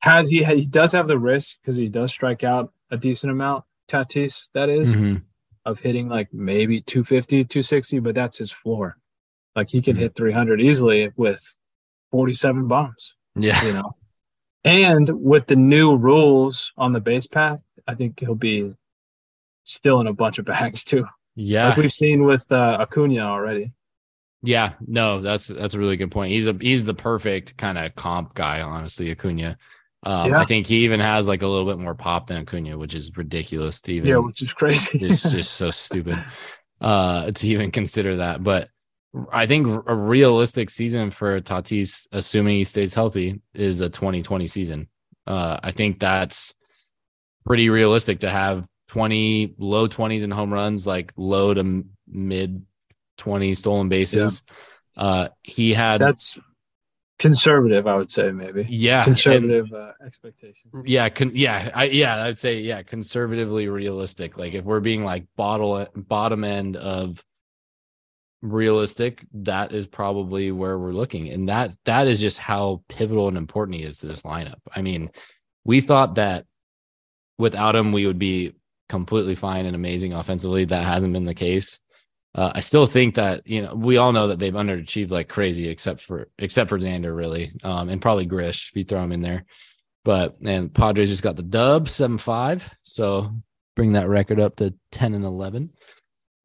[0.00, 0.44] Has he?
[0.44, 3.64] He does have the risk because he does strike out a decent amount.
[3.88, 5.22] Tatis, that is Mhm.
[5.64, 8.98] of hitting like maybe 250, 260, but that's his floor.
[9.56, 10.00] Like he can Mhm.
[10.00, 11.54] hit 300 easily with
[12.12, 13.64] 47 bombs, Yeah.
[13.64, 13.96] you know.
[14.64, 18.74] and with the new rules on the base path, I think he'll be
[19.64, 21.06] still in a bunch of bags too.
[21.34, 21.68] Yeah.
[21.68, 23.72] Like we've seen with uh, Acuna already.
[24.42, 24.74] Yeah.
[24.86, 26.32] No, that's that's a really good point.
[26.32, 29.56] He's a he's the perfect kind of comp guy, honestly, Acuna.
[30.02, 30.40] Um, Yeah.
[30.40, 33.16] I think he even has like a little bit more pop than Acuna, which is
[33.16, 34.98] ridiculous to even Yeah, which is crazy.
[35.02, 36.18] it's just so stupid
[36.80, 38.68] uh to even consider that but
[39.32, 44.86] i think a realistic season for tatis assuming he stays healthy is a 2020 season
[45.26, 46.54] uh i think that's
[47.46, 52.64] pretty realistic to have 20 low 20s in home runs like low to mid
[53.18, 54.42] 20 stolen bases.
[54.96, 56.38] Uh he had That's
[57.18, 58.66] conservative, I would say, maybe.
[58.68, 60.70] yeah and- Conservative uh, expectation.
[60.84, 64.36] yeah con- yeah i yeah i'd say yeah conservatively realistic.
[64.38, 67.22] Like if we're being like bottle bottom end of
[68.42, 71.28] realistic that is probably where we're looking.
[71.30, 74.60] And that that is just how pivotal and important he is to this lineup.
[74.74, 75.10] I mean
[75.64, 76.44] we thought that
[77.38, 78.54] without him we would be
[78.88, 81.80] completely fine and amazing offensively that hasn't been the case
[82.36, 85.70] uh, I still think that you know we all know that they've underachieved like crazy,
[85.70, 89.22] except for except for Xander, really, um, and probably Grish if you throw him in
[89.22, 89.46] there.
[90.04, 93.32] But and Padres just got the dub seven five, so
[93.74, 95.72] bring that record up to ten and eleven.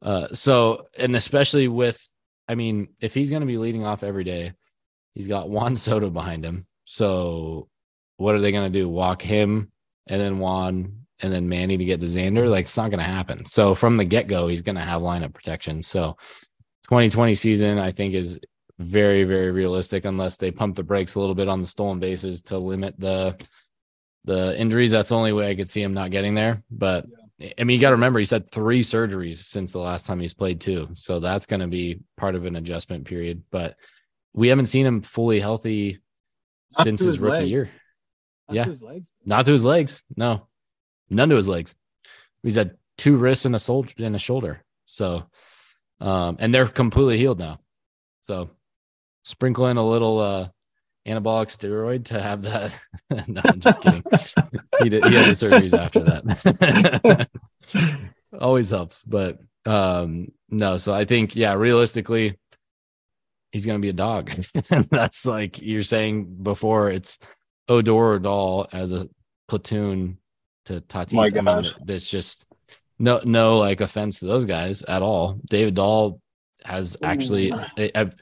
[0.02, 2.02] Uh, so and especially with,
[2.48, 4.54] I mean, if he's going to be leading off every day,
[5.14, 6.68] he's got Juan Soto behind him.
[6.86, 7.68] So
[8.16, 8.88] what are they going to do?
[8.88, 9.71] Walk him
[10.08, 12.50] and then Juan and then Manny to get to Xander?
[12.50, 13.46] Like it's not going to happen.
[13.46, 15.84] So from the get go, he's going to have lineup protection.
[15.84, 16.18] So
[16.90, 18.40] 2020 season, I think is
[18.80, 22.42] very very realistic unless they pump the brakes a little bit on the stolen bases
[22.42, 23.38] to limit the
[24.26, 24.92] the injuries.
[24.92, 26.64] That's the only way I could see him not getting there.
[26.70, 27.06] But
[27.58, 30.34] I mean, you got to remember he's had three surgeries since the last time he's
[30.34, 33.44] played too, so that's going to be part of an adjustment period.
[33.52, 33.76] But
[34.34, 36.00] we haven't seen him fully healthy
[36.72, 37.48] since his his rookie leg.
[37.48, 37.70] year.
[38.52, 38.64] Not Yeah.
[38.66, 39.10] to his legs.
[39.26, 40.04] Not to his legs.
[40.16, 40.48] No,
[41.10, 41.76] none to his legs.
[42.44, 44.64] He's had two wrists and a soldier and a shoulder.
[44.86, 45.24] So,
[46.00, 47.60] um, and they're completely healed now.
[48.22, 48.52] So,
[49.24, 50.50] sprinkle in a little uh,
[51.08, 52.74] anabolic steroid to have that.
[53.28, 54.04] no, I'm just kidding.
[54.82, 55.06] he did.
[55.06, 57.30] He had the surgeries after that.
[58.40, 60.78] Always helps, but um, no.
[60.78, 62.38] So I think, yeah, realistically,
[63.52, 64.32] he's going to be a dog.
[64.90, 66.90] That's like you're saying before.
[66.90, 67.20] It's
[67.70, 69.08] Odor or Dahl as a
[69.48, 70.18] platoon
[70.66, 71.38] to Tatis.
[71.38, 72.46] I mean, that's just
[73.00, 75.40] no, no, like offense to those guys at all.
[75.50, 76.22] David Dahl
[76.64, 77.52] has actually.
[77.52, 78.20] I- I- if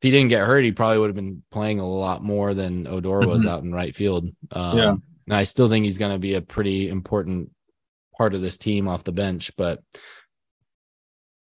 [0.00, 3.20] he didn't get hurt, he probably would have been playing a lot more than Odor
[3.20, 3.48] was Mhm.
[3.48, 4.28] out in right field.
[4.50, 4.90] Um, Yeah.
[5.26, 7.52] and I still think he's going to be a pretty important
[8.18, 9.80] part of this team off the bench, but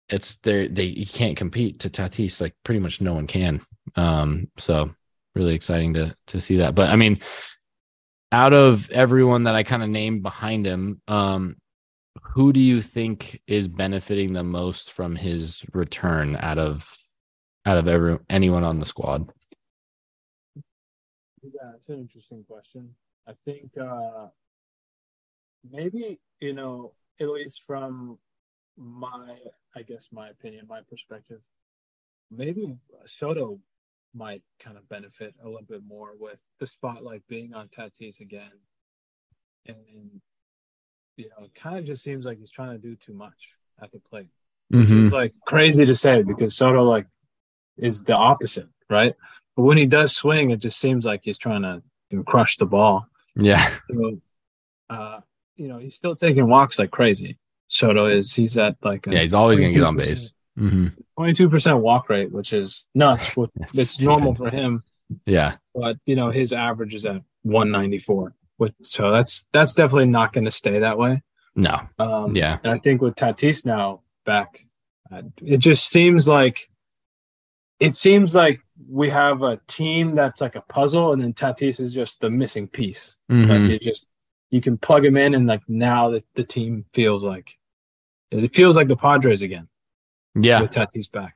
[0.10, 0.68] it's there.
[0.68, 3.62] They you can't compete to Tatis like pretty much no one can.
[3.96, 4.92] Um, so
[5.38, 6.76] really exciting to to see that.
[6.76, 7.20] But I mean,
[8.32, 11.56] out of everyone that I kind of named behind him, um,
[12.22, 16.92] who do you think is benefiting the most from his return out of
[17.66, 19.32] out of every anyone on the squad?
[21.44, 22.96] Yeah, it's an interesting question.
[23.28, 24.28] I think uh
[25.70, 28.18] maybe, you know, at least from
[28.78, 29.38] my
[29.76, 31.42] I guess my opinion, my perspective,
[32.32, 33.60] maybe Soto
[34.14, 38.52] might kind of benefit a little bit more with the spotlight being on Tatis again.
[39.66, 40.22] And
[41.18, 43.92] you know, it kind of just seems like he's trying to do too much at
[43.92, 44.30] the plate.
[44.74, 45.06] Mm-hmm.
[45.06, 47.08] It's like crazy to say because Soto like
[47.78, 49.16] is the opposite, right?
[49.56, 51.82] But when he does swing, it just seems like he's trying to
[52.26, 53.08] crush the ball.
[53.36, 54.20] Yeah, So,
[54.90, 55.20] uh,
[55.56, 57.38] you know, he's still taking walks like crazy.
[57.68, 58.34] Soto is.
[58.34, 60.32] He's at like a yeah, he's always gonna get on base.
[60.58, 60.88] Mm-hmm.
[61.18, 63.36] Twenty-two percent walk rate, which is nuts.
[63.74, 64.84] It's normal for him,
[65.26, 68.34] Yeah, but you know his average is at one ninety-four.
[68.82, 71.22] So that's that's definitely not going to stay that way.
[71.56, 74.66] no, Um, yeah, And I think with Tatis now back,
[75.12, 76.70] uh, it just seems like
[77.80, 81.94] it seems like we have a team that's like a puzzle, and then Tatis is
[81.94, 83.16] just the missing piece.
[83.32, 83.48] Mhm.
[83.48, 84.08] Like it just
[84.50, 87.56] you can plug him in, and like now that the team feels like
[88.32, 89.68] it feels like the Padres again
[90.44, 90.62] yeah.
[90.62, 91.36] with Tatis back.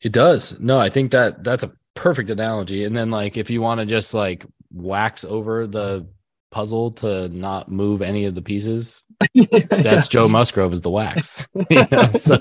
[0.00, 0.58] It does.
[0.60, 2.84] No, I think that that's a perfect analogy.
[2.84, 6.06] And then like if you want to just like wax over the
[6.50, 9.02] puzzle to not move any of the pieces,
[9.70, 11.48] that's Joe Musgrove is the wax.
[11.70, 12.36] You know, so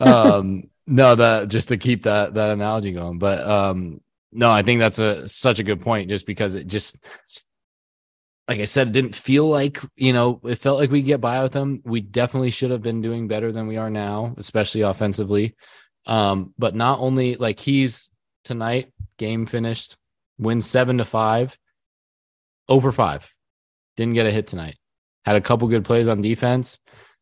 [0.00, 3.18] um no that just to keep that that analogy going.
[3.18, 4.00] But um
[4.32, 7.06] no, I think that's a such a good point just because it just
[8.48, 11.42] like I said, it didn't feel like, you know, it felt like we get by
[11.42, 11.80] with them.
[11.84, 15.54] We definitely should have been doing better than we are now, especially offensively.
[16.06, 18.10] Um, but not only like he's
[18.44, 19.96] tonight, game finished,
[20.38, 21.58] win seven to five,
[22.68, 23.32] over five.
[23.96, 24.76] Didn't get a hit tonight.
[25.24, 26.78] Had a couple good plays on defense,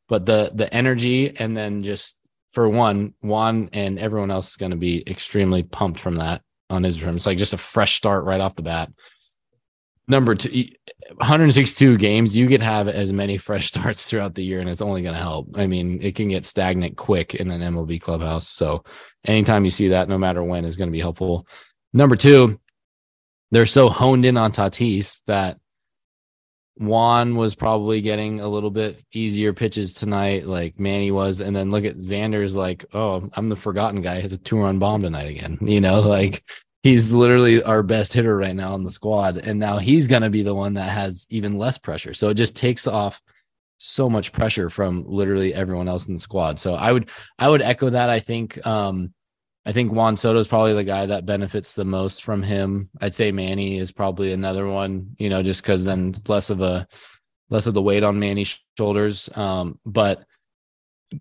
[0.09, 2.19] but the the energy and then just
[2.51, 6.83] for one, Juan and everyone else is going to be extremely pumped from that on
[6.83, 7.17] his terms.
[7.17, 8.91] It's like just a fresh start right off the bat.
[10.09, 10.65] Number two,
[11.17, 15.03] 162 games, you could have as many fresh starts throughout the year, and it's only
[15.03, 15.57] going to help.
[15.57, 18.49] I mean, it can get stagnant quick in an MLB clubhouse.
[18.49, 18.85] So,
[19.27, 21.47] anytime you see that, no matter when, is going to be helpful.
[21.93, 22.59] Number two,
[23.51, 25.59] they're so honed in on Tatis that
[26.77, 31.41] Juan was probably getting a little bit easier pitches tonight, like Manny was.
[31.41, 34.21] And then look at Xander's like, oh, I'm the forgotten guy.
[34.21, 35.59] Has a two run bomb tonight again.
[35.73, 36.43] You know, like
[36.83, 39.39] he's literally our best hitter right now on the squad.
[39.39, 42.15] And now he's going to be the one that has even less pressure.
[42.15, 43.21] So it just takes off
[43.79, 46.59] so much pressure from literally everyone else in the squad.
[46.59, 48.11] So I would, I would echo that.
[48.11, 49.13] I think, um,
[49.65, 52.91] I think Juan Soto is probably the guy that benefits the most from him.
[53.01, 56.87] I'd say Manny is probably another one, you know, just because then less of a
[57.49, 59.29] less of the weight on Manny's shoulders.
[59.37, 60.25] Um, but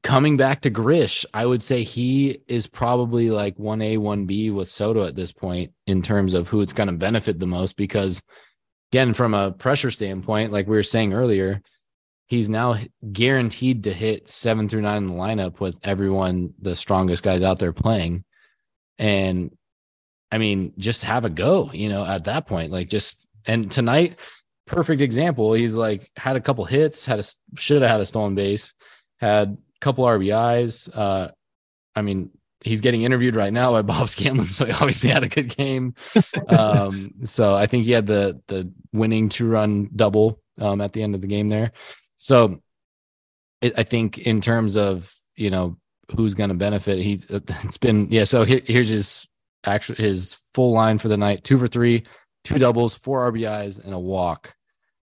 [0.04, 4.50] coming back to Grish, I would say he is probably like one A, one B
[4.50, 7.78] with Soto at this point in terms of who it's going to benefit the most.
[7.78, 8.24] Because
[8.92, 11.62] again, from a pressure standpoint, like we were saying earlier,
[12.28, 12.76] he's now
[13.12, 17.60] guaranteed to hit seven through nine in the lineup with everyone, the strongest guys out
[17.60, 18.24] there playing.
[18.98, 19.56] And
[20.32, 22.72] I mean, just have a go, you know, at that point.
[22.72, 24.18] Like just and tonight,
[24.66, 25.54] perfect example.
[25.54, 27.24] He's like had a couple hits, had a
[27.58, 28.74] should have had a stolen base,
[29.20, 30.90] had couple RBIs.
[30.96, 31.32] Uh,
[31.96, 32.32] I mean,
[32.64, 35.96] he's getting interviewed right now by Bob Scanlan, so he obviously had a good game.
[36.48, 41.04] um, so I think he had the the winning two run double um, at the
[41.04, 41.72] end of the game there.
[42.18, 42.62] So
[43.62, 45.78] it, I think in terms of you know
[46.16, 48.24] who's going to benefit, he it's been yeah.
[48.24, 49.28] So here, here's his
[49.66, 52.06] actual his full line for the night: two for three,
[52.44, 54.56] two doubles, four RBIs, and a walk.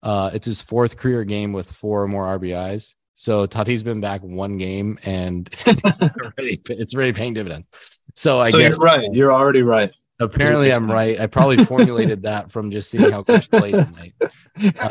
[0.01, 2.93] Uh, it's his fourth career game with four or more RBIs.
[3.23, 7.69] So Tati's been back one game, and it's really paying dividends.
[8.15, 9.13] So I so guess you're right.
[9.13, 9.95] You're already right.
[10.19, 11.17] Apparently, I'm right.
[11.17, 14.13] I probably formulated that from just seeing how Grish played tonight.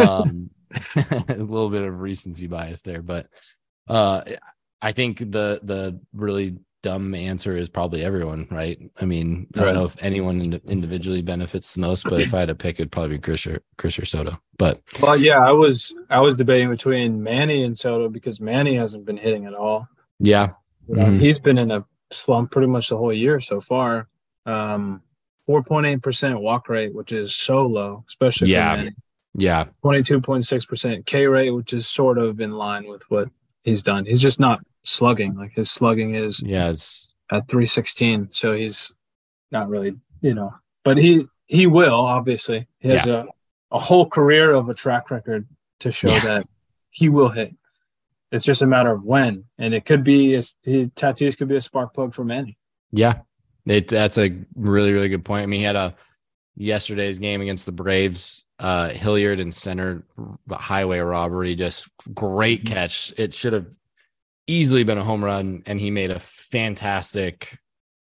[0.00, 0.48] Um,
[1.28, 3.26] a little bit of recency bias there, but
[3.86, 4.22] uh,
[4.80, 8.78] I think the the really dumb answer is probably everyone, right?
[9.00, 12.48] I mean, I don't know if anyone individually benefits the most, but if I had
[12.48, 14.38] to pick, it'd probably be Grish or Grish or Soto.
[14.58, 19.04] But well, yeah, I was I was debating between Manny and Soto because Manny hasn't
[19.04, 19.88] been hitting at all.
[20.18, 20.50] Yeah,
[20.88, 21.18] mm-hmm.
[21.18, 24.08] he's been in a slump pretty much the whole year so far.
[24.44, 25.02] Um,
[25.48, 28.88] 4.8% walk rate, which is so low, especially yeah.
[29.34, 29.66] Yeah.
[29.84, 33.28] 22.6% K rate, which is sort of in line with what
[33.64, 34.04] he's done.
[34.04, 35.36] He's just not slugging.
[35.36, 38.28] Like his slugging is yes at 316.
[38.32, 38.92] So he's
[39.50, 40.54] not really, you know,
[40.84, 42.66] but he he will obviously.
[42.78, 43.24] He has yeah.
[43.70, 45.46] a, a whole career of a track record
[45.80, 46.20] to show yeah.
[46.20, 46.48] that
[46.90, 47.54] he will hit.
[48.30, 49.44] It's just a matter of when.
[49.58, 52.56] And it could be a, he, Tatis could be a spark plug for Manny.
[52.90, 53.20] Yeah.
[53.66, 55.42] It, that's a really, really good point.
[55.42, 55.94] I mean, he had a
[56.56, 60.04] yesterday's game against the Braves, uh, Hilliard and center
[60.50, 62.74] highway robbery, just great mm-hmm.
[62.74, 63.12] catch.
[63.18, 63.66] It should have
[64.46, 67.58] easily been a home run, and he made a fantastic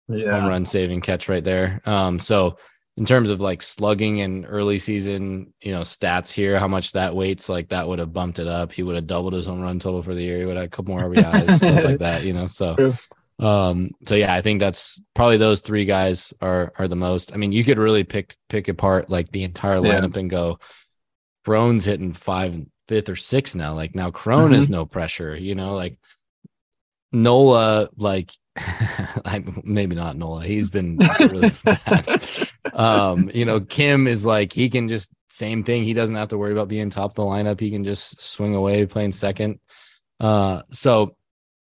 [0.07, 0.31] yeah.
[0.31, 1.81] home run saving catch right there.
[1.85, 2.57] Um, so
[2.97, 7.15] in terms of like slugging and early season, you know, stats here, how much that
[7.15, 8.71] weights, like that would have bumped it up.
[8.71, 10.39] He would have doubled his home run total for the year.
[10.39, 12.47] He would have a couple more RBIs, stuff like that, you know.
[12.47, 12.93] So True.
[13.39, 17.33] Um, so yeah, I think that's probably those three guys are are the most.
[17.33, 20.19] I mean, you could really pick pick apart like the entire lineup yeah.
[20.21, 20.59] and go,
[21.45, 22.57] Crone's hitting five,
[22.87, 23.73] fifth or sixth now.
[23.73, 24.59] Like now Cron mm-hmm.
[24.59, 25.95] is no pressure, you know, like
[27.11, 28.31] Nola, like
[29.63, 30.43] maybe not Nola.
[30.43, 32.23] He's been really bad.
[32.73, 35.83] Um, you know, Kim is like he can just same thing.
[35.83, 37.59] He doesn't have to worry about being top of the lineup.
[37.59, 39.59] He can just swing away playing second.
[40.19, 41.15] Uh, so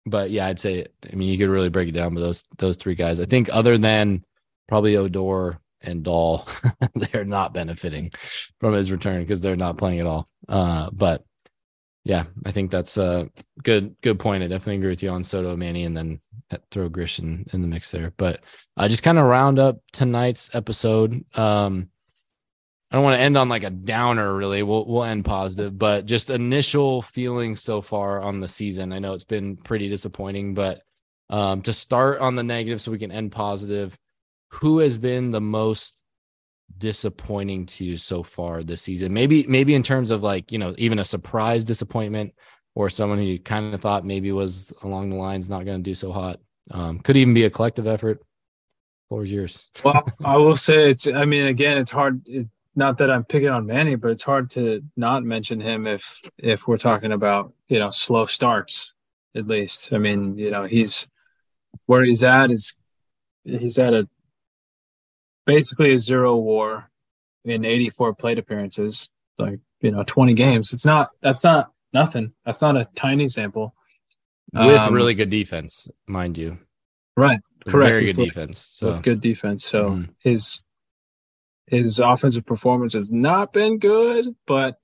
[0.07, 2.76] but yeah, I'd say I mean you could really break it down with those those
[2.76, 3.20] three guys.
[3.20, 4.24] I think other than
[4.68, 6.47] probably Odor and Dahl,
[6.95, 8.11] they're not benefiting
[8.61, 10.29] from his return because they're not playing at all.
[10.49, 11.24] Uh, but
[12.09, 13.31] yeah, I think that's a
[13.63, 14.43] good good point.
[14.43, 16.21] I definitely agree with you on Soto, Manny, and then
[16.71, 18.15] throw Grish in, in the mix there.
[18.17, 18.41] But
[18.79, 21.13] uh, just kind of round up tonight's episode.
[21.37, 21.91] Um,
[22.91, 24.63] I don't want to end on like a downer really.
[24.63, 28.95] We'll we'll end positive, but just initial feelings so far on the season.
[28.95, 30.81] I know it's been pretty disappointing, but
[31.29, 33.99] um, to start on the negative so we can end positive,
[34.49, 35.98] who has been the most
[36.77, 39.12] disappointing to you so far this season?
[39.12, 42.35] Maybe maybe in terms of like, you know, even a surprise disappointment
[42.75, 45.83] or someone who you kind of thought maybe was along the lines not going to
[45.83, 46.39] do so hot.
[46.71, 48.21] Um, could even be a collective effort.
[49.09, 49.71] Four years.
[49.85, 51.07] well, I will say it's.
[51.07, 52.21] I mean, again, it's hard.
[52.27, 52.47] It,
[52.77, 56.69] not that I'm picking on Manny, but it's hard to not mention him if if
[56.69, 58.93] we're talking about you know slow starts
[59.35, 59.93] at least.
[59.93, 61.07] I mean, you know, he's
[61.87, 62.75] where he's at is
[63.45, 64.09] he's at a
[65.49, 66.91] basically a zero WAR
[67.45, 70.73] in 84 plate appearances, like you know 20 games.
[70.73, 72.33] It's not that's not nothing.
[72.45, 73.75] That's not a tiny sample.
[74.53, 76.59] With um, really good defense, mind you.
[77.17, 77.41] Right.
[77.67, 77.91] Correct.
[77.91, 78.59] Very good defense.
[78.59, 78.93] So.
[78.93, 79.65] With good defense.
[79.65, 80.09] So mm.
[80.21, 80.61] his
[81.67, 84.79] his offensive performance has not been good, but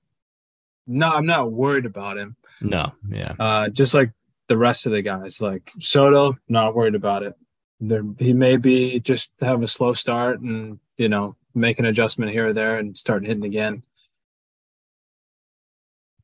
[0.87, 2.35] no, I'm not worried about him.
[2.61, 3.33] No, yeah.
[3.39, 4.11] Uh, just like
[4.47, 7.33] the rest of the guys, like Soto, not worried about it.
[7.79, 12.31] There, he may be just have a slow start and you know make an adjustment
[12.31, 13.83] here or there and start hitting again.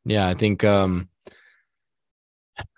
[0.06, 1.10] Yeah, I think um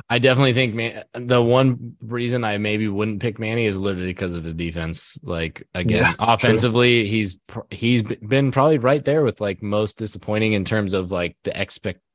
[0.10, 4.36] I definitely think man, the one reason I maybe wouldn't pick Manny is literally because
[4.36, 5.18] of his defense.
[5.24, 7.10] Like again, yeah, offensively, true.
[7.10, 7.40] he's
[7.72, 11.60] he's been probably right there with like most disappointing in terms of like the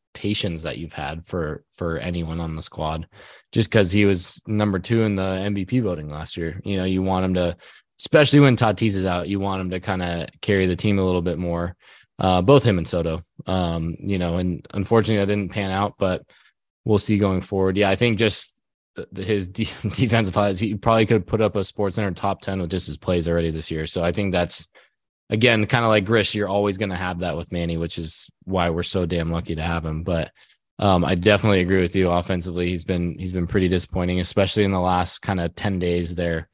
[0.09, 3.07] expectations that you've had for for anyone on the squad.
[3.53, 7.03] Just because he was number two in the MVP voting last year, you know, you
[7.03, 7.57] want him to,
[8.01, 11.05] especially when Tatis is out, you want him to kind of carry the team a
[11.05, 11.77] little bit more.
[12.19, 16.23] Uh, both him and Soto, um, you know, and unfortunately that didn't pan out, but
[16.85, 17.77] we'll see going forward.
[17.77, 18.61] Yeah, I think just
[19.15, 22.73] his de- defensive highlights, he probably could put up a Sports Center top 10 with
[22.73, 23.87] just his plays already this year.
[23.87, 24.67] So I think that's,
[25.31, 28.31] again, kind of like Grish, you're always going to have that with Manny, which is
[28.45, 30.03] why we're so damn lucky to have him.
[30.03, 30.31] But
[30.79, 32.11] um, I definitely agree with you.
[32.11, 36.14] Offensively, he's been he's been pretty disappointing, especially in the last kind of ten days
[36.14, 36.49] there.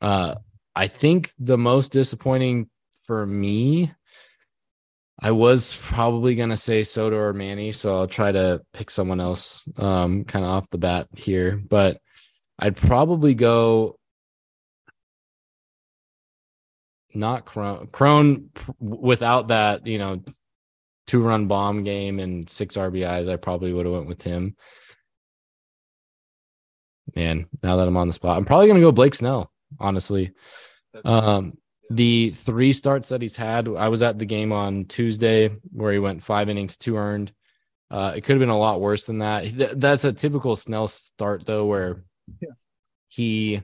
[0.00, 0.34] Uh,
[0.76, 2.68] I think the most disappointing
[3.06, 3.90] for me
[5.20, 9.66] I was probably gonna say Soto or Manny, so I'll try to pick someone else,
[9.76, 11.56] um, kind of off the bat here.
[11.56, 11.98] But
[12.58, 13.98] I'd probably go
[17.14, 17.88] not Crone.
[17.88, 20.22] Cron without that, you know,
[21.06, 24.56] two run bomb game and six RBIs, I probably would have went with him.
[27.14, 29.50] Man, now that I'm on the spot, I'm probably gonna go Blake Snell.
[29.78, 30.32] Honestly,
[31.04, 31.58] um,
[31.90, 35.98] the three starts that he's had, I was at the game on Tuesday where he
[35.98, 37.32] went five innings, two earned.
[37.90, 39.44] Uh, it could have been a lot worse than that.
[39.78, 42.02] That's a typical Snell start though, where
[42.40, 42.50] yeah.
[43.08, 43.62] he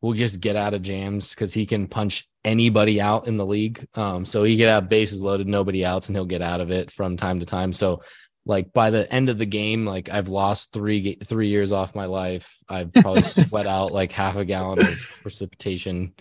[0.00, 3.86] will just get out of jams because he can punch anybody out in the league.
[3.94, 6.90] Um, so he could have bases loaded, nobody outs, and he'll get out of it
[6.90, 7.72] from time to time.
[7.72, 8.02] So
[8.46, 12.06] like by the end of the game, like I've lost three three years off my
[12.06, 12.58] life.
[12.68, 16.14] I've probably sweat out like half a gallon of precipitation,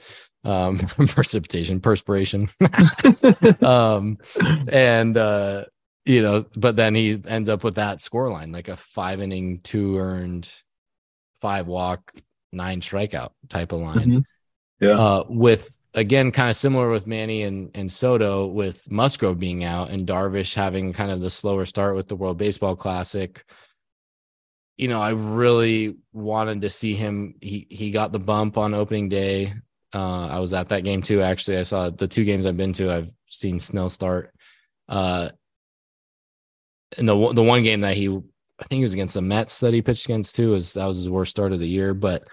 [0.43, 2.49] um, precipitation, perspiration,
[3.61, 4.17] um,
[4.69, 5.65] and uh,
[6.05, 9.61] you know, but then he ends up with that score line, like a five inning,
[9.61, 10.51] two earned,
[11.39, 12.11] five walk,
[12.51, 13.97] nine strikeout type of line.
[13.97, 14.19] Mm-hmm.
[14.81, 14.91] Yeah.
[14.91, 19.89] Uh, with again, kind of similar with Manny and, and Soto, with Musgrove being out
[19.89, 23.43] and Darvish having kind of the slower start with the World Baseball Classic.
[24.77, 27.35] You know, I really wanted to see him.
[27.41, 29.53] He he got the bump on opening day.
[29.93, 31.21] Uh, I was at that game too.
[31.21, 32.91] Actually, I saw the two games I've been to.
[32.91, 34.33] I've seen Snell start.
[34.87, 35.29] Uh,
[36.97, 39.73] and the the one game that he, I think it was against the Mets that
[39.73, 40.51] he pitched against too.
[40.51, 42.23] Was that was his worst start of the year, but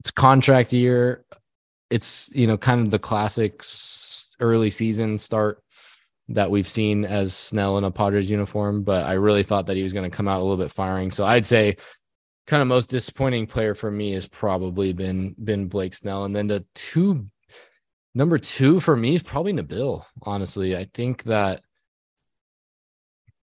[0.00, 1.24] it's contract year.
[1.92, 3.62] It's you know kind of the classic
[4.40, 5.62] early season start
[6.28, 9.82] that we've seen as Snell in a Padres uniform, but I really thought that he
[9.82, 11.10] was going to come out a little bit firing.
[11.10, 11.76] So I'd say
[12.46, 16.46] kind of most disappointing player for me has probably been been Blake Snell, and then
[16.46, 17.26] the two
[18.14, 20.04] number two for me is probably Nabil.
[20.22, 21.62] Honestly, I think that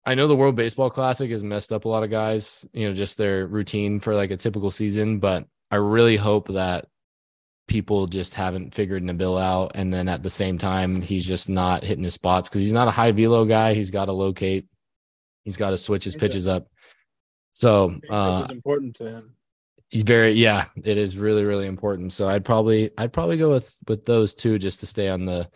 [0.06, 2.94] I know the World Baseball Classic has messed up a lot of guys, you know,
[2.94, 6.88] just their routine for like a typical season, but I really hope that
[7.74, 9.72] people just haven't figured Nabil out.
[9.74, 12.88] And then at the same time, he's just not hitting his spots because he's not
[12.88, 13.74] a high velo guy.
[13.74, 14.68] He's got to locate,
[15.44, 16.68] he's got to switch his pitches up.
[17.50, 19.36] So uh, important to him.
[19.90, 22.14] He's very yeah, it is really really important.
[22.14, 25.50] So I'd probably I'd probably go with with those two just to stay on the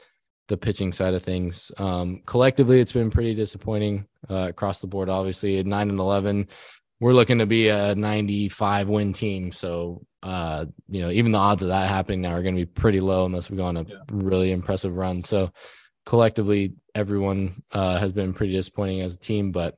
[0.48, 1.72] the pitching side of things.
[1.78, 5.08] Um, collectively, it's been pretty disappointing uh, across the board.
[5.08, 6.48] Obviously, at nine and eleven,
[7.00, 9.52] we're looking to be a 95 win team.
[9.52, 12.66] So, uh, you know, even the odds of that happening now are going to be
[12.66, 13.96] pretty low unless we go on a yeah.
[14.12, 15.22] really impressive run.
[15.22, 15.52] So,
[16.06, 19.52] collectively, everyone uh, has been pretty disappointing as a team.
[19.52, 19.78] But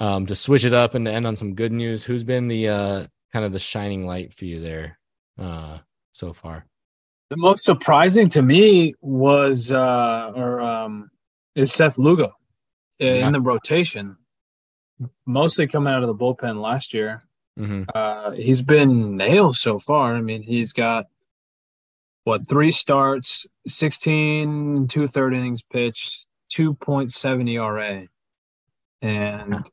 [0.00, 2.68] um, to switch it up and to end on some good news, who's been the
[2.68, 4.98] uh, kind of the shining light for you there
[5.38, 5.78] uh,
[6.12, 6.66] so far?
[7.30, 11.10] The most surprising to me was, uh, or um,
[11.56, 12.32] is Seth Lugo
[13.00, 13.30] in yeah.
[13.30, 14.16] the rotation
[15.26, 17.22] mostly coming out of the bullpen last year.
[17.58, 17.84] Mm-hmm.
[17.94, 20.14] Uh, he's been nailed so far.
[20.14, 21.06] I mean, he's got
[22.24, 28.06] what three starts, 16 two third innings pitched, 2.7 ERA,
[29.00, 29.70] and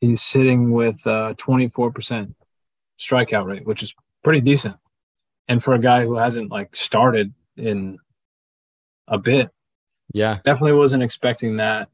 [0.00, 2.34] he's sitting with uh, 24%
[2.98, 4.76] strikeout rate, which is pretty decent.
[5.48, 7.98] And for a guy who hasn't like started in
[9.08, 9.50] a bit,
[10.12, 11.88] yeah, definitely wasn't expecting that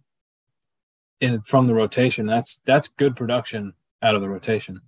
[1.20, 2.26] in, from the rotation.
[2.26, 4.80] That's that's good production out of the rotation.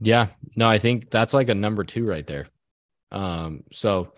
[0.00, 2.48] Yeah, no, I think that's like a number two right there.
[3.10, 4.12] Um, so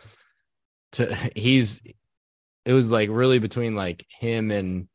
[0.93, 1.83] to he's
[2.65, 4.89] it was like really between like him and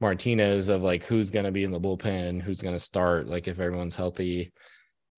[0.00, 3.96] Martinez of like who's gonna be in the bullpen, who's gonna start, like if everyone's
[3.96, 4.52] healthy.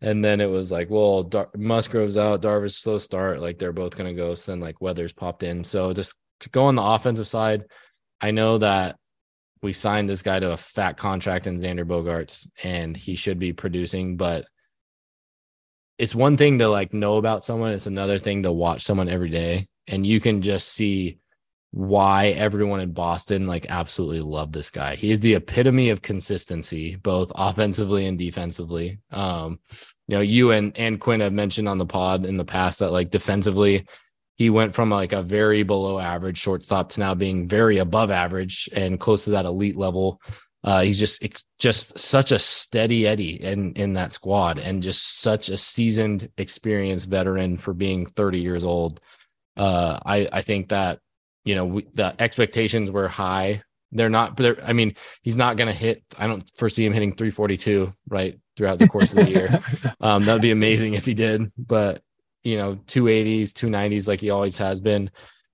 [0.01, 3.97] And then it was like, well, Dar- Musgrove's out, Darvish slow start, like they're both
[3.97, 4.35] gonna go.
[4.35, 5.65] So then like Weathers popped in.
[5.65, 7.65] So just to go on the offensive side,
[8.21, 8.97] I know that
[9.63, 13.53] we signed this guy to a fat contract in Xander Bogaerts and he should be
[13.53, 14.47] producing, but
[15.99, 19.31] it's one thing to like know about someone, it's another thing to watch someone every
[19.31, 19.67] day.
[19.89, 21.19] And you can just see
[21.71, 24.95] why everyone in Boston like absolutely love this guy.
[24.95, 28.99] He is the epitome of consistency, both offensively and defensively.
[29.11, 29.61] Um,
[30.07, 32.93] you know, you and and Quinn have mentioned on the pod in the past that
[32.93, 33.87] like defensively,
[34.37, 38.69] he went from like a very below average shortstop to now being very above average
[38.73, 40.23] and close to that elite level.
[40.65, 41.25] Uh, he's just
[41.59, 47.09] just such a steady Eddie in in that squad, and just such a seasoned, experienced
[47.09, 49.01] veteran for being 30 years old.
[49.57, 50.99] Uh, I I think that
[51.45, 53.63] you know we, the expectations were high.
[53.93, 54.37] They're not.
[54.37, 56.03] They're, I mean, he's not going to hit.
[56.19, 59.63] I don't foresee him hitting 342 right throughout the course of the year.
[60.01, 62.03] Um, that'd be amazing if he did, but
[62.45, 65.11] you know, 280s, 290s like he always has been.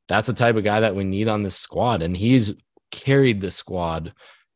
[0.06, 2.02] That's the type of guy that we need on this squad.
[2.02, 2.54] And he's
[2.90, 4.12] carried the squad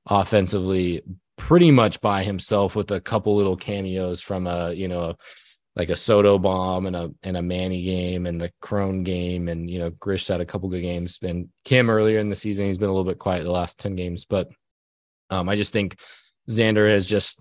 [0.08, 1.02] offensively
[1.36, 5.14] pretty much by himself with a couple little cameos from a, you know,
[5.78, 9.48] like a Soto bomb and a and a Manny game and the Cron game.
[9.48, 11.18] And you know Grish had a couple good games.
[11.22, 13.94] And Kim earlier in the season he's been a little bit quiet the last 10
[13.94, 14.24] games.
[14.24, 14.50] But
[15.30, 16.00] um I just think
[16.50, 17.40] Xander has just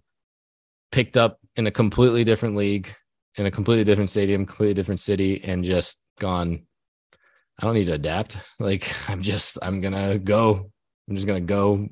[0.91, 2.93] picked up in a completely different league
[3.38, 6.68] in a completely different stadium completely different city and just gone
[7.59, 8.38] I don't need to adapt.
[8.59, 10.72] Like I'm just I'm to go.
[11.09, 11.89] I'm just to go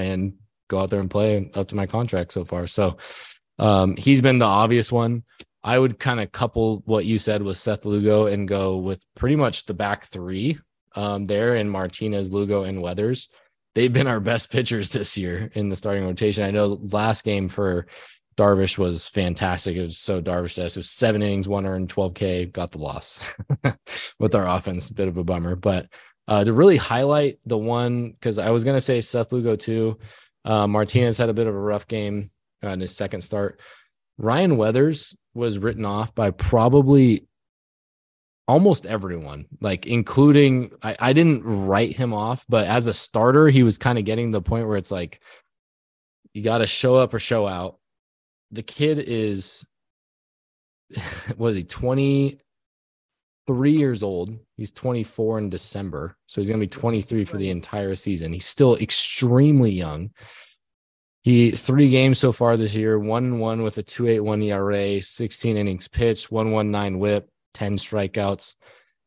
[0.00, 0.34] and
[0.68, 2.96] go out there and play up to my contract so far so
[3.58, 5.22] um he's been the obvious one
[5.62, 9.36] I would kind of couple what you said with Seth Lugo and go with pretty
[9.36, 10.58] much the back three
[10.94, 13.28] um, there in Martinez, Lugo, and Weathers.
[13.74, 16.44] They've been our best pitchers this year in the starting rotation.
[16.44, 17.86] I know last game for
[18.36, 19.76] Darvish was fantastic.
[19.76, 23.30] It was so Darvish says it was seven innings, one earned, 12K, got the loss
[24.18, 24.90] with our offense.
[24.90, 25.56] A bit of a bummer.
[25.56, 25.88] But
[26.30, 29.98] uh, to really highlight the one, because I was going to say Seth Lugo too.
[30.44, 32.30] Uh, Martinez had a bit of a rough game
[32.64, 33.60] uh, in his second start.
[34.16, 37.26] Ryan Weathers was written off by probably
[38.46, 43.62] almost everyone, like including I, I didn't write him off, but as a starter, he
[43.62, 45.20] was kind of getting the point where it's like
[46.32, 47.78] you got to show up or show out.
[48.52, 49.64] The kid is
[51.36, 51.64] was he
[53.50, 54.38] 23 years old?
[54.56, 56.16] He's 24 in December.
[56.26, 58.32] So he's going to be 23 for the entire season.
[58.32, 60.10] He's still extremely young.
[61.22, 65.88] He three games so far this year, one one with a 281 ERA, 16 innings
[65.88, 68.54] pitched, 119 whip, 10 strikeouts.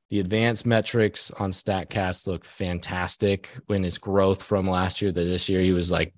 [0.09, 3.49] The advanced metrics on StatCast look fantastic.
[3.65, 6.13] When his growth from last year to this year, he was like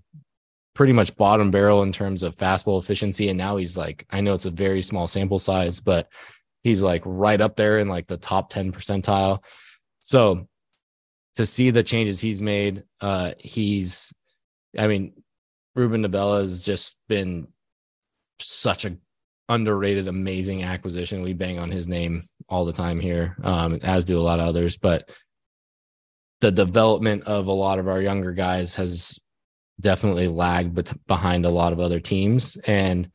[0.74, 3.30] pretty much bottom barrel in terms of fastball efficiency.
[3.30, 6.10] And now he's like, I know it's a very small sample size, but
[6.66, 9.44] he's like right up there in like the top 10 percentile.
[10.02, 10.48] So
[11.36, 14.12] to see the changes he's made, uh, he's,
[14.78, 15.14] I mean,
[15.76, 17.50] Ruben Niebla has just been
[18.40, 18.98] such a
[19.48, 21.22] underrated, amazing acquisition.
[21.22, 24.48] We bang on his name all the time here, um, as do a lot of
[24.48, 24.76] others.
[24.76, 25.12] But
[26.42, 29.20] the development of a lot of our younger guys has
[29.80, 32.56] definitely lagged behind a lot of other teams.
[32.56, 33.12] And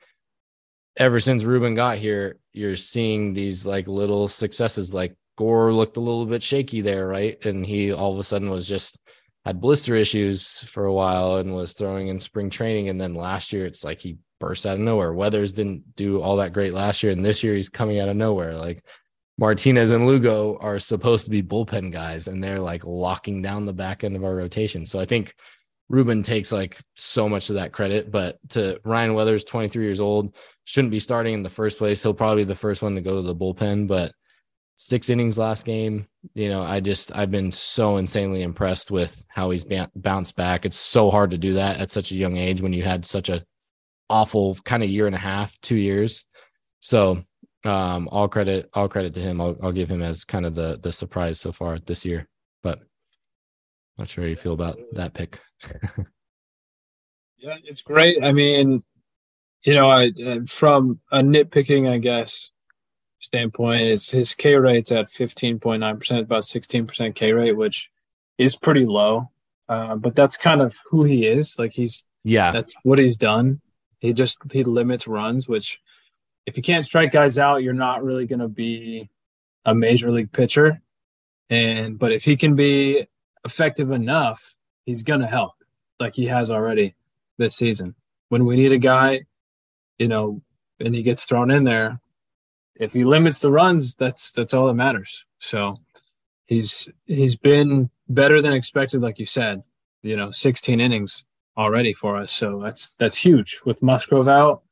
[0.96, 4.94] ever since Ruben got here, you're seeing these like little successes.
[4.94, 7.44] Like Gore looked a little bit shaky there, right?
[7.44, 8.98] And he all of a sudden was just
[9.44, 12.88] had blister issues for a while and was throwing in spring training.
[12.88, 15.12] And then last year, it's like he burst out of nowhere.
[15.12, 17.12] Weathers didn't do all that great last year.
[17.12, 18.54] And this year, he's coming out of nowhere.
[18.54, 18.84] Like
[19.38, 23.72] Martinez and Lugo are supposed to be bullpen guys, and they're like locking down the
[23.72, 24.84] back end of our rotation.
[24.84, 25.34] So I think
[25.90, 28.12] Ruben takes like so much of that credit.
[28.12, 32.00] But to Ryan Weathers, 23 years old, shouldn't be starting in the first place.
[32.00, 33.88] He'll probably be the first one to go to the bullpen.
[33.88, 34.12] But
[34.76, 36.06] six innings last game.
[36.34, 39.66] You know, I just I've been so insanely impressed with how he's
[39.96, 40.64] bounced back.
[40.64, 43.28] It's so hard to do that at such a young age when you had such
[43.28, 43.44] a
[44.08, 46.24] awful kind of year and a half, two years.
[46.78, 47.24] So
[47.64, 49.40] um all credit all credit to him.
[49.40, 52.28] I'll I'll give him as kind of the the surprise so far this year.
[52.62, 52.78] But
[53.98, 55.40] not sure how you feel about that pick.
[57.38, 58.22] yeah, it's great.
[58.22, 58.82] I mean,
[59.62, 60.10] you know, I
[60.46, 62.50] from a nitpicking, I guess,
[63.20, 67.90] standpoint is his K rate's at 15.9%, about 16% K rate, which
[68.38, 69.30] is pretty low.
[69.68, 71.58] Uh, but that's kind of who he is.
[71.58, 73.60] Like he's, yeah, that's what he's done.
[73.98, 75.78] He just, he limits runs, which
[76.46, 79.10] if you can't strike guys out, you're not really going to be
[79.64, 80.80] a major league pitcher.
[81.50, 83.06] And, but if he can be
[83.44, 84.54] effective enough,
[84.86, 85.52] he's going to help
[85.98, 86.94] like he has already
[87.38, 87.94] this season.
[88.28, 89.22] When we need a guy,
[89.98, 90.42] you know,
[90.78, 92.00] and he gets thrown in there,
[92.76, 95.26] if he limits the runs, that's that's all that matters.
[95.38, 95.76] So
[96.46, 99.62] he's he's been better than expected, like you said.
[100.02, 101.24] You know, 16 innings
[101.58, 104.62] already for us, so that's that's huge with Musgrove out.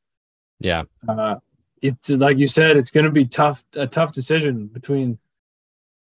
[0.59, 1.35] Yeah, uh,
[1.83, 5.19] it's like you said, it's going to be tough a tough decision between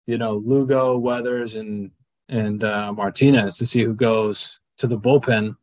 [0.07, 1.91] you know Lugo, Weathers, and
[2.29, 5.57] and uh, Martinez to see who goes to the bullpen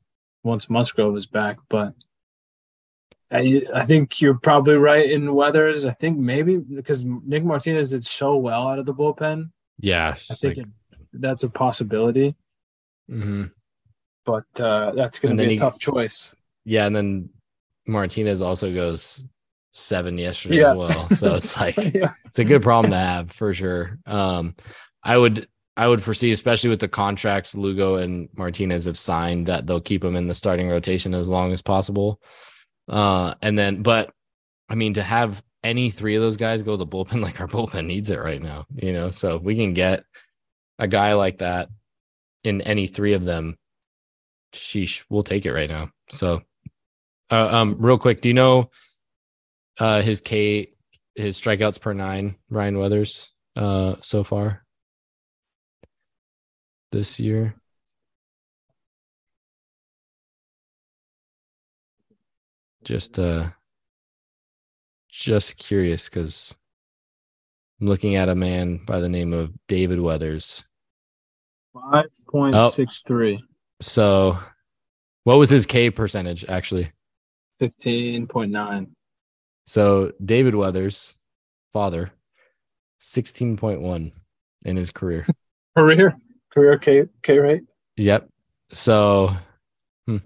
[0.44, 1.94] once Musgrove is back, but
[3.32, 5.86] I, I think you're probably right in Weathers.
[5.86, 9.50] I think maybe because Nick Martinez did so well out of the bullpen.
[9.80, 10.72] Yeah, I think like, it,
[11.14, 12.36] that's a possibility.
[13.10, 13.46] Mm-hmm.
[14.26, 16.32] But uh, that's going to be a he, tough choice.
[16.66, 17.30] Yeah, and then
[17.88, 19.26] Martinez also goes
[19.74, 20.72] seven yesterday yeah.
[20.72, 21.10] as well.
[21.10, 22.14] So it's like yeah.
[22.26, 24.00] it's a good problem to have for sure.
[24.06, 24.56] Um,
[25.04, 25.48] I would
[25.78, 30.02] I would foresee, especially with the contracts Lugo and Martinez have signed, that they'll keep
[30.02, 32.22] them in the starting rotation as long as possible.
[32.88, 34.14] Uh, and then, but
[34.70, 37.48] I mean, to have any three of those guys go to the bullpen, like our
[37.48, 39.10] bullpen needs it right now, you know.
[39.10, 40.06] So if we can get
[40.80, 41.70] a guy like that
[42.44, 43.58] in any three of them,
[44.54, 45.90] sheesh, we'll take it right now.
[46.10, 46.44] So,
[47.32, 48.70] uh, um, real quick, do you know
[49.80, 50.70] uh his K
[51.16, 54.65] his strikeouts per nine, Ryan Weathers, uh, so far
[56.96, 57.54] this year.
[62.86, 63.50] Just uh
[65.10, 66.56] just curious because
[67.82, 70.66] I'm looking at a man by the name of David Weathers.
[71.74, 73.44] Five point six three.
[73.82, 74.38] So
[75.26, 76.92] what was his K percentage actually?
[77.62, 78.88] 15.9.
[79.66, 81.16] So David Weathers,
[81.74, 82.12] father,
[83.02, 84.12] 16.1
[84.64, 85.26] in his career.
[85.78, 86.18] Career?
[86.56, 87.64] Career K K rate?
[87.98, 88.28] Yep.
[88.72, 89.32] So
[90.08, 90.18] hmm,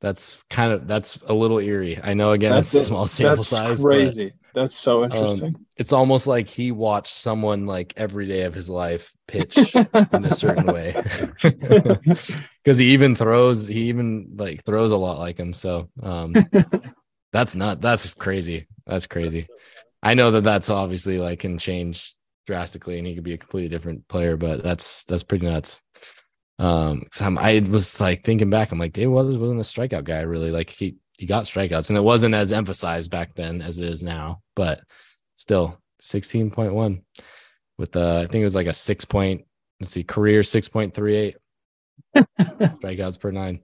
[0.00, 1.98] that's kind of that's a little eerie.
[2.02, 3.82] I know again That's it's a small sample That's size.
[3.82, 4.32] but- crazy.
[4.54, 5.56] That's so interesting.
[5.78, 10.34] it's almost like he watched someone like every day of his life pitch in a
[10.34, 10.94] certain way
[11.42, 16.34] because he even throws he even like throws a lot like him so um
[17.32, 19.48] that's not that's crazy that's crazy
[20.02, 22.14] i know that that's obviously like can change
[22.46, 25.80] drastically and he could be a completely different player but that's that's pretty nuts.
[26.58, 30.20] Um, I'm, i was like thinking back i'm like david weathers wasn't a strikeout guy
[30.22, 30.50] really.
[30.50, 34.02] Like he he got strikeouts and it wasn't as emphasized back then as it is
[34.02, 34.80] now but
[35.34, 37.02] still 16.1
[37.78, 39.44] with uh i think it was like a six point
[39.80, 41.34] let's see career 6.38
[42.40, 43.60] strikeouts per nine.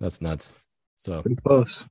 [0.00, 0.54] That's nuts.
[0.94, 1.84] So Pretty close.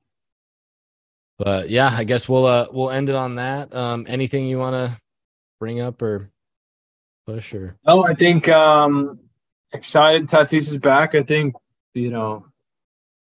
[1.38, 3.74] but yeah i guess we'll uh we'll end it on that.
[3.74, 5.00] Um anything you want to
[5.58, 6.30] bring up or
[7.26, 9.20] push or No, I think um
[9.72, 11.14] excited Tatis is back.
[11.14, 11.54] I think,
[11.94, 12.46] you know,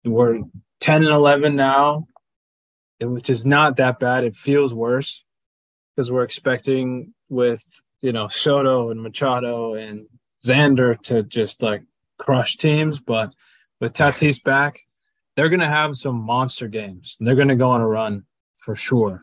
[0.04, 0.40] we're
[0.80, 2.06] 10 and 11 now,
[3.00, 4.24] which is not that bad.
[4.24, 5.24] It feels worse
[5.94, 7.64] because we're expecting with,
[8.00, 10.06] you know, Soto and Machado and
[10.44, 11.82] Xander to just like
[12.18, 13.00] crush teams.
[13.00, 13.32] But
[13.80, 14.80] with Tatis back,
[15.34, 17.16] they're to have some monster games.
[17.20, 18.24] They're to go on a run
[18.56, 19.22] for sure.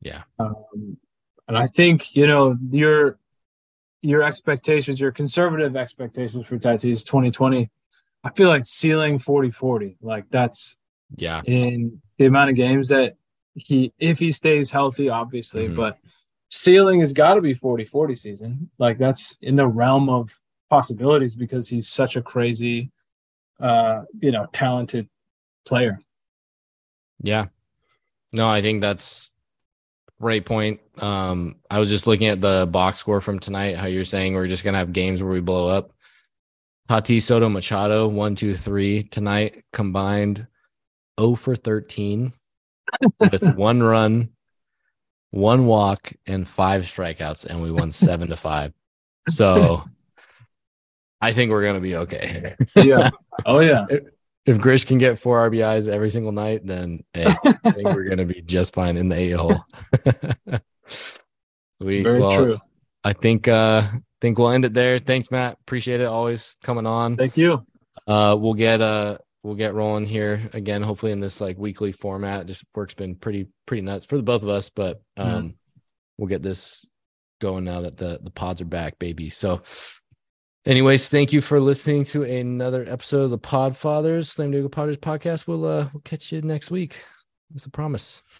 [0.00, 0.96] yeah Um,
[1.48, 3.18] and I think you know your
[4.02, 7.70] your expectations, your conservative expectations for Tatis 2020.
[8.22, 9.96] I feel like ceiling 40-40.
[10.02, 10.76] Like that's
[11.16, 13.16] yeah in the amount of games that
[13.54, 15.76] he, if he stays healthy, obviously, Mhm.
[15.76, 15.98] but
[16.50, 18.70] ceiling has got to be 40-40 season.
[18.78, 20.38] Like that's in the realm of
[20.70, 22.90] possibilities because he's such a crazy,
[23.60, 25.08] uh, you know, talented
[25.66, 26.00] player.
[27.22, 27.46] Yeah.
[28.32, 29.32] No, I think that's
[30.20, 30.80] great point.
[30.98, 34.48] Um, I was just looking at the box score from tonight, how you're saying we're
[34.48, 35.92] just gonna have games where we blow up.
[36.88, 40.46] Tatis Soto Machado, one, two, three tonight combined
[41.18, 42.32] 0 for 13
[43.20, 44.30] with one run,
[45.30, 48.72] one walk, and five strikeouts, and we won seven to five.
[49.28, 49.84] So
[51.20, 52.54] I think we're gonna be okay.
[52.76, 53.10] Yeah.
[53.46, 53.86] oh yeah.
[54.46, 57.26] If Grish can get four RBIs every single night, then hey,
[57.64, 59.64] I think we're gonna be just fine in the eight hole.
[61.78, 62.02] Sweet.
[62.02, 62.58] Very well, true.
[63.02, 63.82] I think uh
[64.20, 64.98] think we'll end it there.
[64.98, 65.58] Thanks, Matt.
[65.62, 66.06] Appreciate it.
[66.06, 67.16] Always coming on.
[67.16, 67.66] Thank you.
[68.06, 72.46] Uh we'll get uh we'll get rolling here again, hopefully in this like weekly format.
[72.46, 75.54] Just work's been pretty pretty nuts for the both of us, but um
[76.18, 76.86] we'll get this
[77.40, 79.30] going now that the the pods are back, baby.
[79.30, 79.62] So
[80.66, 84.96] anyways, thank you for listening to another episode of the Pod Fathers, Slam Diego Padres
[84.96, 85.46] podcast.
[85.46, 86.96] We'll uh we'll catch you next week.
[87.50, 88.22] That's a promise.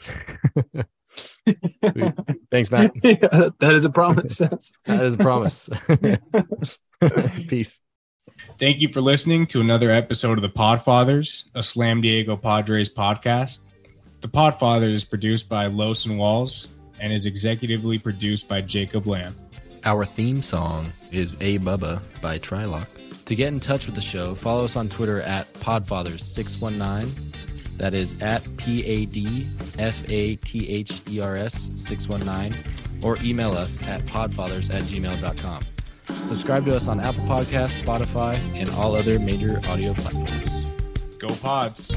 [2.51, 2.93] Thanks, Matt.
[3.05, 4.39] yeah, that is a promise.
[4.87, 5.69] That's- a promise.
[7.49, 7.83] Peace.
[8.59, 13.61] Thank you for listening to another episode of the Podfathers, a Slam Diego Padres podcast.
[14.21, 16.69] The Podfathers is produced by Los and Walls
[16.99, 19.37] and is executively produced by Jacob Lamb.
[19.85, 22.89] Our theme song is A Bubba by Trilock.
[23.27, 27.79] To get in touch with the show, follow us on Twitter at Podfathers619.
[27.79, 29.49] That is at P A D
[29.79, 32.55] F A T H E R S 619.
[33.03, 35.63] Or email us at podfathers at gmail.com.
[36.25, 40.71] Subscribe to us on Apple Podcasts, Spotify, and all other major audio platforms.
[41.19, 41.95] Go Pods!